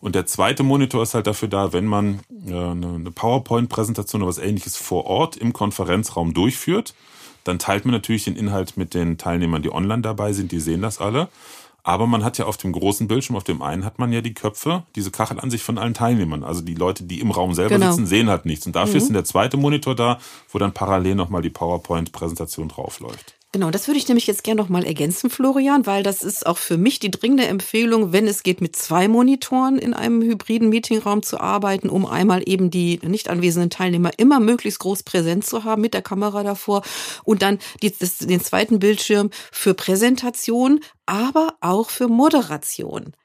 [0.02, 4.38] Und der zweite Monitor ist halt dafür da, wenn man äh, eine PowerPoint-Präsentation oder was
[4.38, 6.94] ähnliches vor Ort im Konferenzraum durchführt,
[7.44, 10.82] dann teilt man natürlich den Inhalt mit den Teilnehmern, die online dabei sind, die sehen
[10.82, 11.30] das alle.
[11.84, 14.34] Aber man hat ja auf dem großen Bildschirm, auf dem einen hat man ja die
[14.34, 16.44] Köpfe, diese Kachelansicht von allen Teilnehmern.
[16.44, 17.92] Also die Leute, die im Raum selber genau.
[17.92, 18.68] sitzen, sehen halt nichts.
[18.68, 19.02] Und dafür mhm.
[19.02, 20.20] ist der zweite Monitor da,
[20.52, 23.39] wo dann parallel nochmal die PowerPoint-Präsentation draufläuft.
[23.52, 26.60] Genau, das würde ich nämlich jetzt gerne noch mal ergänzen, Florian, weil das ist auch
[26.60, 31.24] für mich die dringende Empfehlung, wenn es geht, mit zwei Monitoren in einem hybriden Meetingraum
[31.24, 35.82] zu arbeiten, um einmal eben die nicht anwesenden Teilnehmer immer möglichst groß präsent zu haben
[35.82, 36.84] mit der Kamera davor
[37.24, 43.16] und dann die, das, den zweiten Bildschirm für Präsentation, aber auch für Moderation.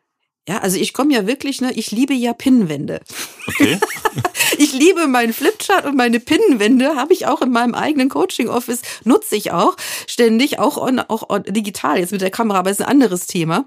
[0.46, 3.00] Ja, also ich komme ja wirklich, ne, ich liebe ja Pinnwände.
[3.46, 3.78] Okay.
[4.58, 8.82] ich liebe meinen Flipchart und meine Pinnwände habe ich auch in meinem eigenen Coaching Office,
[9.04, 9.76] nutze ich auch
[10.06, 13.64] ständig, auch, on, auch on, digital jetzt mit der Kamera, aber ist ein anderes Thema.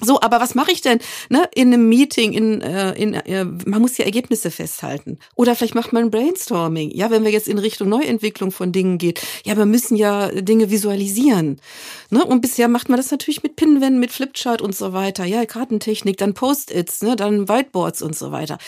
[0.00, 0.98] So, aber was mache ich denn
[1.30, 2.32] ne, in einem Meeting?
[2.32, 5.18] In, äh, in, äh, man muss ja Ergebnisse festhalten.
[5.34, 6.90] Oder vielleicht macht man ein Brainstorming.
[6.90, 9.22] Ja, wenn wir jetzt in Richtung Neuentwicklung von Dingen geht.
[9.44, 11.60] Ja, wir müssen ja Dinge visualisieren.
[12.10, 12.24] Ne?
[12.24, 15.24] Und bisher macht man das natürlich mit Pinwänden, mit Flipchart und so weiter.
[15.24, 18.58] Ja, Kartentechnik, dann Post-its, ne, dann Whiteboards und so weiter.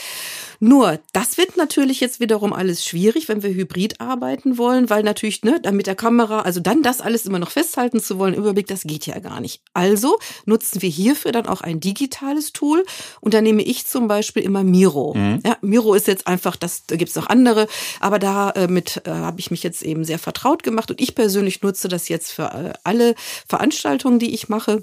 [0.61, 5.45] Nur, das wird natürlich jetzt wiederum alles schwierig, wenn wir hybrid arbeiten wollen, weil natürlich,
[5.45, 8.67] ne, dann mit der Kamera, also dann das alles immer noch festhalten zu wollen, Überblick,
[8.67, 9.61] das geht ja gar nicht.
[9.73, 10.89] Also nutzen wir
[11.19, 12.85] hierfür dann auch ein digitales Tool
[13.21, 15.15] und da nehme ich zum Beispiel immer Miro.
[15.15, 15.41] Mhm.
[15.45, 17.67] Ja, Miro ist jetzt einfach, das, da gibt es noch andere,
[18.01, 21.63] aber damit äh, äh, habe ich mich jetzt eben sehr vertraut gemacht und ich persönlich
[21.63, 23.15] nutze das jetzt für äh, alle
[23.47, 24.83] Veranstaltungen, die ich mache.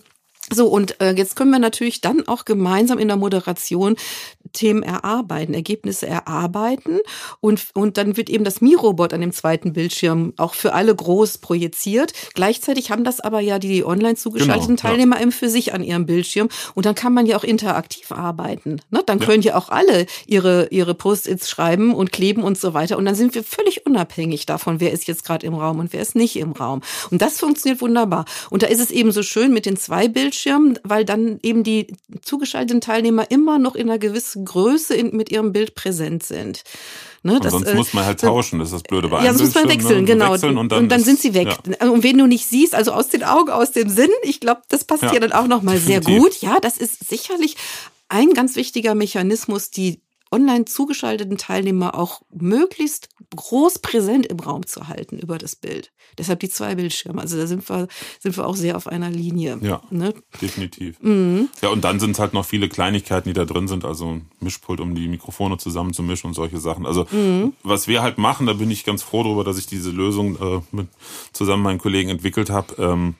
[0.51, 3.95] So, und äh, jetzt können wir natürlich dann auch gemeinsam in der Moderation
[4.53, 6.99] Themen erarbeiten, Ergebnisse erarbeiten
[7.41, 11.39] und, und dann wird eben das Mi-Robot an dem zweiten Bildschirm auch für alle groß
[11.39, 12.13] projiziert.
[12.35, 15.23] Gleichzeitig haben das aber ja die online zugeschalteten genau, Teilnehmer ja.
[15.23, 18.81] eben für sich an ihrem Bildschirm und dann kann man ja auch interaktiv arbeiten.
[18.91, 19.01] Ne?
[19.05, 19.25] Dann ja.
[19.25, 23.15] können ja auch alle ihre, ihre Post-its schreiben und kleben und so weiter und dann
[23.15, 26.35] sind wir völlig unabhängig davon, wer ist jetzt gerade im Raum und wer ist nicht
[26.37, 26.81] im Raum.
[27.09, 28.25] Und das funktioniert wunderbar.
[28.49, 30.34] Und da ist es eben so schön mit den zwei Bildschirmen,
[30.83, 31.87] weil dann eben die
[32.21, 36.63] zugeschalteten Teilnehmer immer noch in einer gewissen Größe in, mit ihrem Bild präsent sind.
[37.23, 39.55] Ne, das, sonst äh, muss man halt tauschen, das ist das Blöde bei Ja, sonst
[39.55, 40.05] muss man wechseln, ne?
[40.05, 40.33] genau.
[40.33, 41.47] Wechseln und dann, und dann ist, sind sie weg.
[41.79, 41.89] Ja.
[41.89, 44.83] Und wenn du nicht siehst, also aus den Augen, aus dem Sinn, ich glaube, das
[44.83, 46.41] passt ja, ja dann auch nochmal sehr gut.
[46.41, 47.57] Ja, das ist sicherlich
[48.09, 50.01] ein ganz wichtiger Mechanismus, die
[50.35, 55.91] online zugeschalteten Teilnehmer auch möglichst groß präsent im Raum zu halten über das Bild.
[56.17, 57.21] Deshalb die zwei Bildschirme.
[57.21, 57.87] Also da sind wir,
[58.19, 59.57] sind wir auch sehr auf einer Linie.
[59.61, 60.13] Ja, ne?
[60.41, 61.01] definitiv.
[61.01, 61.49] Mhm.
[61.61, 63.85] Ja, und dann sind es halt noch viele Kleinigkeiten, die da drin sind.
[63.85, 66.85] Also ein Mischpult, um die Mikrofone zusammenzumischen und solche Sachen.
[66.85, 67.53] Also mhm.
[67.63, 70.61] was wir halt machen, da bin ich ganz froh darüber, dass ich diese Lösung äh,
[70.71, 70.87] mit,
[71.31, 72.75] zusammen mit meinen Kollegen entwickelt habe.
[72.77, 73.15] Ähm,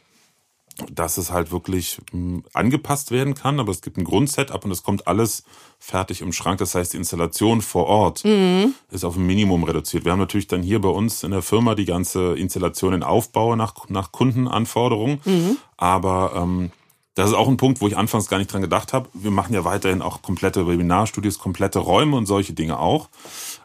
[0.92, 4.84] dass es halt wirklich hm, angepasst werden kann, aber es gibt ein Grundsetup und es
[4.84, 5.44] kommt alles
[5.80, 6.60] fertig im Schrank.
[6.60, 8.74] Das heißt, die Installation vor Ort mhm.
[8.92, 10.06] ist auf ein Minimum reduziert.
[10.06, 13.56] Wir haben natürlich dann hier bei uns in der Firma die ganze Installation in Aufbau
[13.56, 15.58] nach, nach Kundenanforderungen, mhm.
[15.78, 16.72] aber ähm,
[17.16, 19.08] das ist auch ein Punkt, wo ich anfangs gar nicht dran gedacht habe.
[19.14, 23.08] Wir machen ja weiterhin auch komplette Webinarstudios, komplette Räume und solche Dinge auch.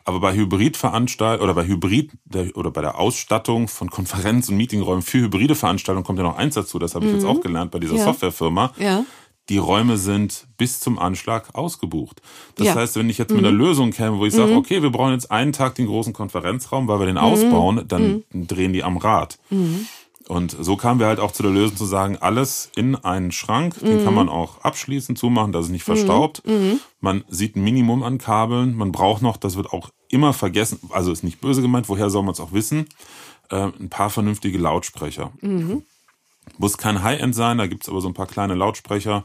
[0.05, 2.13] Aber bei Hybridveranstaltungen oder bei Hybrid
[2.55, 6.55] oder bei der Ausstattung von Konferenz- und Meetingräumen für hybride Veranstaltungen kommt ja noch eins
[6.55, 6.79] dazu.
[6.79, 7.19] Das habe ich mhm.
[7.19, 8.05] jetzt auch gelernt bei dieser ja.
[8.05, 8.73] Softwarefirma.
[8.79, 9.05] Ja.
[9.49, 12.23] Die Räume sind bis zum Anschlag ausgebucht.
[12.55, 12.75] Das ja.
[12.77, 13.59] heißt, wenn ich jetzt mit einer mhm.
[13.59, 14.59] Lösung käme, wo ich sage, mhm.
[14.59, 17.23] okay, wir brauchen jetzt einen Tag den großen Konferenzraum, weil wir den mhm.
[17.23, 18.47] ausbauen, dann mhm.
[18.47, 19.39] drehen die am Rad.
[20.31, 20.37] Mhm.
[20.37, 23.79] Und so kamen wir halt auch zu der Lösung zu sagen, alles in einen Schrank,
[23.81, 26.43] den kann man auch abschließen, zumachen, dass es nicht verstaubt.
[27.01, 31.13] Man sieht ein Minimum an Kabeln, man braucht noch, das wird auch immer vergessen, also
[31.13, 32.87] ist nicht böse gemeint, woher soll man es auch wissen,
[33.51, 35.33] äh, ein paar vernünftige Lautsprecher.
[35.41, 35.83] Mhm.
[36.59, 39.25] Muss kein High-End sein, da gibt's aber so ein paar kleine Lautsprecher,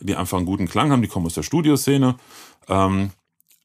[0.00, 2.16] die einfach einen guten Klang haben, die kommen aus der Studioszene,
[2.68, 3.10] ähm,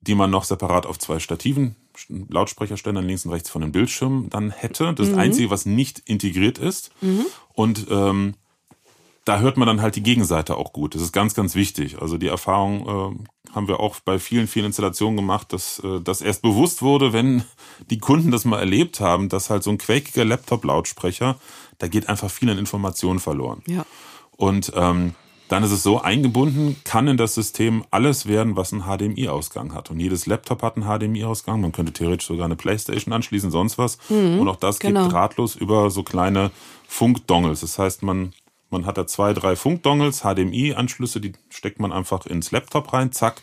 [0.01, 1.75] die man noch separat auf zwei Stativen
[2.07, 4.93] Lautsprecherständern links und rechts von den Bildschirmen dann hätte.
[4.93, 5.11] Das mhm.
[5.11, 6.91] das Einzige, was nicht integriert ist.
[7.01, 7.25] Mhm.
[7.53, 8.35] Und ähm,
[9.25, 10.95] da hört man dann halt die Gegenseite auch gut.
[10.95, 12.01] Das ist ganz, ganz wichtig.
[12.01, 16.21] Also die Erfahrung äh, haben wir auch bei vielen, vielen Installationen gemacht, dass äh, das
[16.21, 17.43] erst bewusst wurde, wenn
[17.89, 21.39] die Kunden das mal erlebt haben, dass halt so ein quäkiger Laptop-Lautsprecher,
[21.77, 23.61] da geht einfach viel an Informationen verloren.
[23.67, 23.85] Ja.
[24.35, 25.13] Und ähm,
[25.49, 29.89] dann ist es so eingebunden, kann in das System alles werden, was einen HDMI-Ausgang hat.
[29.89, 31.59] Und jedes Laptop hat einen HDMI-Ausgang.
[31.59, 33.97] Man könnte theoretisch sogar eine Playstation anschließen, sonst was.
[34.09, 35.03] Mhm, und auch das genau.
[35.03, 36.51] geht drahtlos über so kleine
[36.87, 37.61] Funkdongles.
[37.61, 38.31] Das heißt, man,
[38.69, 43.41] man hat da zwei, drei Funkdongles, HDMI-Anschlüsse, die steckt man einfach ins Laptop rein, zack,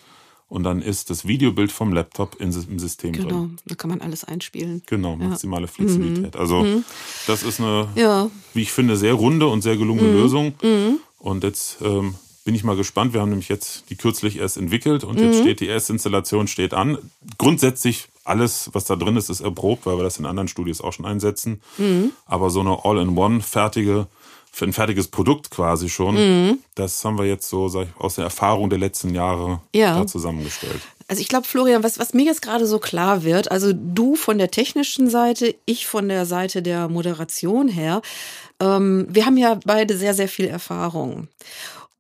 [0.49, 3.39] und dann ist das Videobild vom Laptop im System genau, drin.
[3.39, 4.83] Genau, da kann man alles einspielen.
[4.87, 5.73] Genau, maximale ja.
[5.73, 6.35] Flexibilität.
[6.35, 6.41] Mhm.
[6.41, 6.85] Also mhm.
[7.27, 8.31] das ist eine, ja.
[8.55, 10.15] wie ich finde, sehr runde und sehr gelungene mhm.
[10.15, 10.55] Lösung.
[10.63, 11.01] Mhm.
[11.27, 12.15] Und jetzt ähm,
[12.45, 13.13] bin ich mal gespannt.
[13.13, 15.41] Wir haben nämlich jetzt die kürzlich erst entwickelt und jetzt mhm.
[15.41, 16.99] steht die erste Installation steht an.
[17.37, 20.93] Grundsätzlich alles, was da drin ist, ist erprobt, weil wir das in anderen Studios auch
[20.93, 21.61] schon einsetzen.
[21.79, 22.13] Mhm.
[22.27, 24.07] Aber so eine All-in-One fertige
[24.53, 26.15] für ein fertiges Produkt quasi schon.
[26.15, 26.59] Mhm.
[26.77, 29.99] Das haben wir jetzt so sag ich, aus der Erfahrung der letzten Jahre ja.
[29.99, 30.81] da zusammengestellt.
[31.09, 34.39] Also ich glaube, Florian, was, was mir jetzt gerade so klar wird, also du von
[34.39, 38.03] der technischen Seite, ich von der Seite der Moderation her,
[38.61, 41.29] ähm, wir haben ja beide sehr, sehr viel Erfahrung.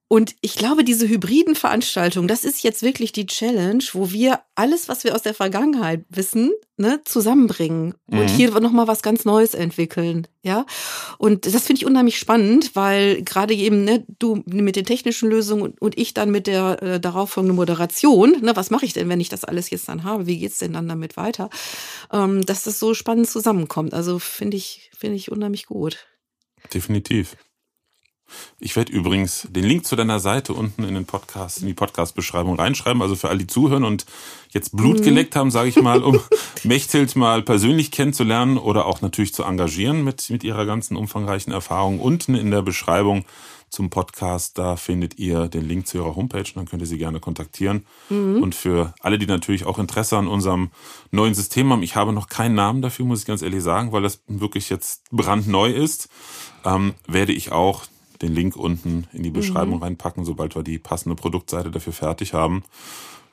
[0.08, 4.88] Und ich glaube, diese hybriden Veranstaltungen, das ist jetzt wirklich die Challenge, wo wir alles,
[4.88, 8.20] was wir aus der Vergangenheit wissen, ne, zusammenbringen mhm.
[8.20, 10.28] und hier nochmal was ganz Neues entwickeln.
[10.42, 10.64] Ja.
[11.18, 15.74] Und das finde ich unheimlich spannend, weil gerade eben, ne, du mit den technischen Lösungen
[15.80, 19.28] und ich dann mit der äh, darauffolgenden Moderation, ne, was mache ich denn, wenn ich
[19.28, 20.28] das alles jetzt dann habe?
[20.28, 21.50] Wie geht's denn dann damit weiter?
[22.12, 23.92] Ähm, dass das so spannend zusammenkommt.
[23.92, 26.06] Also finde ich, finde ich unheimlich gut.
[26.72, 27.36] Definitiv.
[28.58, 32.56] Ich werde übrigens den Link zu deiner Seite unten in den Podcast, in die Podcast-Beschreibung
[32.56, 33.00] reinschreiben.
[33.00, 34.04] Also für alle, die zuhören und
[34.50, 35.04] jetzt Blut mhm.
[35.04, 36.20] geleckt haben, sage ich mal, um
[36.64, 42.00] Mechthild mal persönlich kennenzulernen oder auch natürlich zu engagieren mit, mit ihrer ganzen umfangreichen Erfahrung.
[42.00, 43.24] Unten in der Beschreibung
[43.68, 47.20] zum Podcast, da findet ihr den Link zu ihrer Homepage, dann könnt ihr sie gerne
[47.20, 47.84] kontaktieren.
[48.08, 48.42] Mhm.
[48.42, 50.70] Und für alle, die natürlich auch Interesse an unserem
[51.10, 54.02] neuen System haben, ich habe noch keinen Namen dafür, muss ich ganz ehrlich sagen, weil
[54.02, 56.08] das wirklich jetzt brandneu ist,
[56.64, 57.84] ähm, werde ich auch
[58.22, 59.82] den Link unten in die Beschreibung mhm.
[59.82, 62.64] reinpacken, sobald wir die passende Produktseite dafür fertig haben.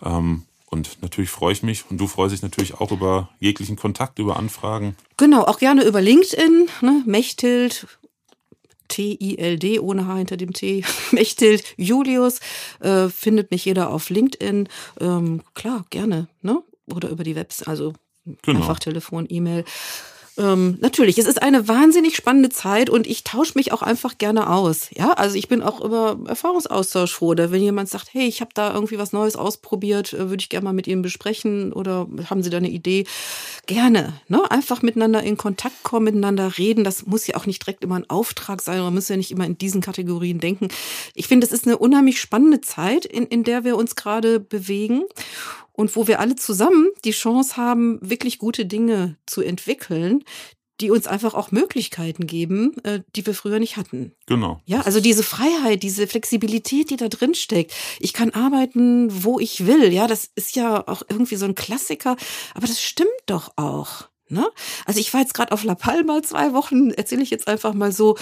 [0.04, 4.18] Ähm, und natürlich freue ich mich und du freust dich natürlich auch über jeglichen Kontakt,
[4.18, 4.96] über Anfragen.
[5.18, 7.04] Genau, auch gerne über LinkedIn, ne?
[7.06, 7.86] Mechthild,
[8.88, 12.40] T-I-L-D, ohne H hinter dem T, Mechthild Julius,
[12.80, 14.70] äh, findet mich jeder auf LinkedIn.
[15.00, 16.62] Ähm, klar, gerne, ne?
[16.94, 17.94] Oder über die Webs, also
[18.42, 18.60] genau.
[18.60, 19.64] einfach Telefon, E-Mail.
[20.36, 24.50] Ähm, natürlich, es ist eine wahnsinnig spannende Zeit und ich tausche mich auch einfach gerne
[24.50, 24.88] aus.
[24.92, 27.28] Ja, also ich bin auch über Erfahrungsaustausch froh.
[27.28, 30.50] Oder wenn jemand sagt, hey, ich habe da irgendwie was Neues ausprobiert, äh, würde ich
[30.50, 33.06] gerne mal mit Ihnen besprechen oder haben Sie da eine Idee?
[33.68, 34.14] Gerne.
[34.28, 34.50] Ne?
[34.50, 36.84] Einfach miteinander in Kontakt kommen, miteinander reden.
[36.84, 38.80] Das muss ja auch nicht direkt immer ein Auftrag sein.
[38.80, 40.70] Man muss ja nicht immer in diesen Kategorien denken.
[41.14, 45.04] Ich finde, es ist eine unheimlich spannende Zeit, in, in der wir uns gerade bewegen
[45.74, 50.24] und wo wir alle zusammen die Chance haben, wirklich gute Dinge zu entwickeln,
[50.82, 54.14] die uns einfach auch Möglichkeiten geben, äh, die wir früher nicht hatten.
[54.26, 54.62] Genau.
[54.66, 57.74] Ja, also diese Freiheit, diese Flexibilität, die da drin steckt.
[58.00, 59.94] Ich kann arbeiten, wo ich will.
[59.94, 62.18] Ja, das ist ja auch irgendwie so ein Klassiker,
[62.56, 64.10] aber das stimmt doch auch.
[64.34, 64.50] Ne?
[64.86, 67.92] Also ich war jetzt gerade auf La Palma zwei Wochen, erzähle ich jetzt einfach mal
[67.92, 68.18] so.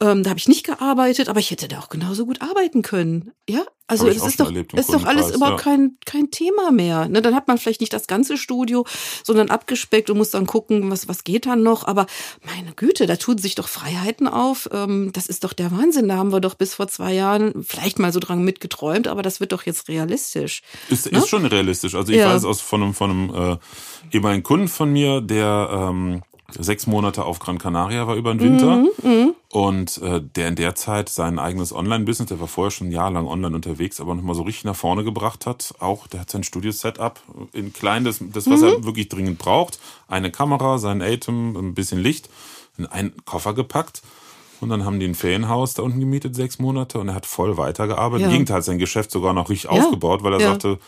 [0.00, 3.32] Ähm, da habe ich nicht gearbeitet, aber ich hätte da auch genauso gut arbeiten können.
[3.48, 5.70] Ja, also es ist doch, ist doch alles überhaupt ja.
[5.70, 7.06] kein, kein Thema mehr.
[7.06, 8.84] Ne, dann hat man vielleicht nicht das ganze Studio,
[9.22, 11.86] sondern abgespeckt und muss dann gucken, was, was geht dann noch.
[11.86, 12.06] Aber
[12.44, 14.68] meine Güte, da tun sich doch Freiheiten auf.
[14.72, 16.08] Ähm, das ist doch der Wahnsinn.
[16.08, 19.38] Da haben wir doch bis vor zwei Jahren vielleicht mal so dran mitgeträumt, aber das
[19.38, 20.62] wird doch jetzt realistisch.
[20.88, 21.18] Ist, ne?
[21.18, 21.94] ist schon realistisch.
[21.94, 22.34] Also ich ja.
[22.34, 23.56] weiß aus von einem, von einem äh,
[24.16, 28.76] ehemaligen Kunden von mir, der ähm, sechs Monate auf Gran Canaria war über den Winter
[28.76, 32.90] mhm, mhm, und äh, der in der Zeit sein eigenes Online-Business, der war vorher schon
[32.90, 35.74] jahrelang online unterwegs, aber nochmal so richtig nach vorne gebracht hat.
[35.80, 37.20] Auch der hat sein Studio-Setup
[37.52, 38.66] in klein, das, das was mhm.
[38.66, 39.80] er wirklich dringend braucht.
[40.08, 42.30] Eine Kamera, sein Atem, ein bisschen Licht,
[42.78, 44.02] in einen Koffer gepackt.
[44.60, 47.58] Und dann haben die ein Ferienhaus da unten gemietet, sechs Monate, und er hat voll
[47.58, 48.22] weitergearbeitet.
[48.22, 48.26] Ja.
[48.28, 49.78] Im Gegenteil, sein Geschäft sogar noch richtig ja.
[49.78, 50.48] aufgebaut, weil er ja.
[50.48, 50.78] sagte,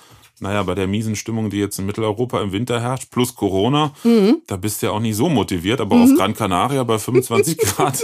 [0.41, 4.43] naja, bei der miesen Stimmung, die jetzt in Mitteleuropa im Winter herrscht, plus Corona, mhm.
[4.47, 5.81] da bist du ja auch nicht so motiviert.
[5.81, 6.03] Aber mhm.
[6.03, 8.03] auf Gran Canaria bei 25 Grad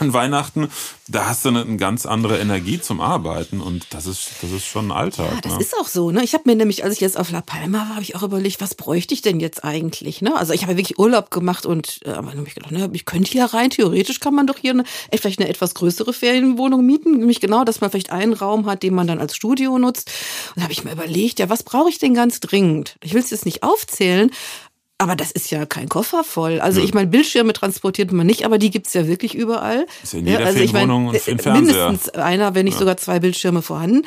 [0.00, 0.68] an Weihnachten,
[1.08, 3.60] da hast du eine, eine, ganz andere Energie zum Arbeiten.
[3.60, 5.30] Und das ist, das ist schon ein Alltag.
[5.32, 5.60] Ja, das ne?
[5.60, 6.10] ist auch so.
[6.10, 6.22] Ne?
[6.22, 8.60] Ich habe mir nämlich, als ich jetzt auf La Palma war, habe ich auch überlegt,
[8.60, 10.20] was bräuchte ich denn jetzt eigentlich?
[10.22, 10.36] Ne?
[10.36, 13.30] Also ich habe ja wirklich Urlaub gemacht und äh, aber ich gedacht, ne, ich könnte
[13.30, 17.18] hier rein, theoretisch kann man doch hier eine, vielleicht eine etwas größere Ferienwohnung mieten.
[17.18, 20.10] Nämlich genau, dass man vielleicht einen Raum hat, den man dann als Studio nutzt.
[20.50, 22.96] Und da habe ich mir überlegt, ja, was was brauche ich denn ganz dringend?
[23.02, 24.30] Ich will es jetzt nicht aufzählen,
[24.96, 26.60] aber das ist ja kein Koffer voll.
[26.60, 26.86] Also ja.
[26.86, 29.86] ich meine, Bildschirme transportiert man nicht, aber die gibt's ja wirklich überall.
[30.04, 31.52] Ist ja in jeder ja, also ich mein, und im Fernseher.
[31.52, 32.78] Mindestens einer, wenn nicht ja.
[32.78, 34.06] sogar zwei Bildschirme vorhanden.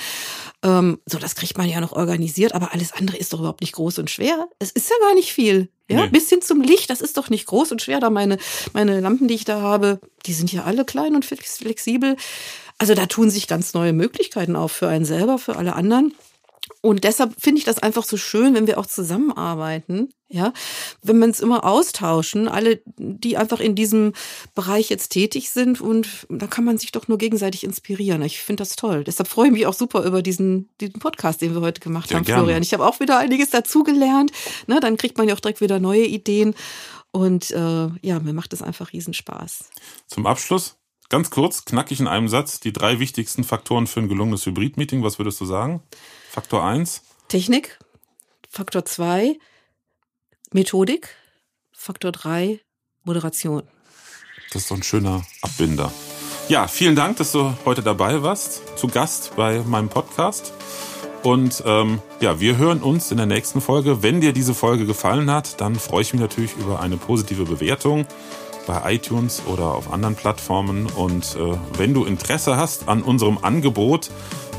[0.63, 3.73] Ähm, so, das kriegt man ja noch organisiert, aber alles andere ist doch überhaupt nicht
[3.73, 4.47] groß und schwer.
[4.59, 5.67] Es ist ja gar nicht viel.
[5.89, 6.07] Ja, nee.
[6.07, 7.99] bis hin zum Licht, das ist doch nicht groß und schwer.
[7.99, 8.37] Da meine,
[8.71, 12.15] meine Lampen, die ich da habe, die sind ja alle klein und flexibel.
[12.77, 16.13] Also da tun sich ganz neue Möglichkeiten auf für einen selber, für alle anderen.
[16.81, 20.53] Und deshalb finde ich das einfach so schön, wenn wir auch zusammenarbeiten, ja,
[21.03, 24.13] wenn wir uns immer austauschen, alle, die einfach in diesem
[24.55, 28.21] Bereich jetzt tätig sind und da kann man sich doch nur gegenseitig inspirieren.
[28.23, 29.03] Ich finde das toll.
[29.03, 32.17] Deshalb freue ich mich auch super über diesen, diesen Podcast, den wir heute gemacht ja,
[32.17, 32.43] haben, gerne.
[32.43, 32.63] Florian.
[32.63, 34.31] Ich habe auch wieder einiges dazugelernt.
[34.67, 36.55] Ne, dann kriegt man ja auch direkt wieder neue Ideen.
[37.11, 39.65] Und äh, ja, mir macht es einfach Riesenspaß.
[40.07, 40.77] Zum Abschluss,
[41.09, 45.03] ganz kurz, knackig in einem Satz, die drei wichtigsten Faktoren für ein gelungenes Hybrid-Meeting.
[45.03, 45.83] Was würdest du sagen?
[46.31, 47.01] Faktor 1.
[47.27, 47.77] Technik.
[48.49, 49.37] Faktor 2.
[50.53, 51.09] Methodik.
[51.73, 52.61] Faktor 3.
[53.03, 53.63] Moderation.
[54.53, 55.91] Das ist so ein schöner Abbinder.
[56.47, 60.53] Ja, vielen Dank, dass du heute dabei warst, zu Gast bei meinem Podcast.
[61.21, 64.01] Und ähm, ja, wir hören uns in der nächsten Folge.
[64.01, 68.05] Wenn dir diese Folge gefallen hat, dann freue ich mich natürlich über eine positive Bewertung
[68.67, 70.85] bei iTunes oder auf anderen Plattformen.
[70.85, 74.09] Und äh, wenn du Interesse hast an unserem Angebot,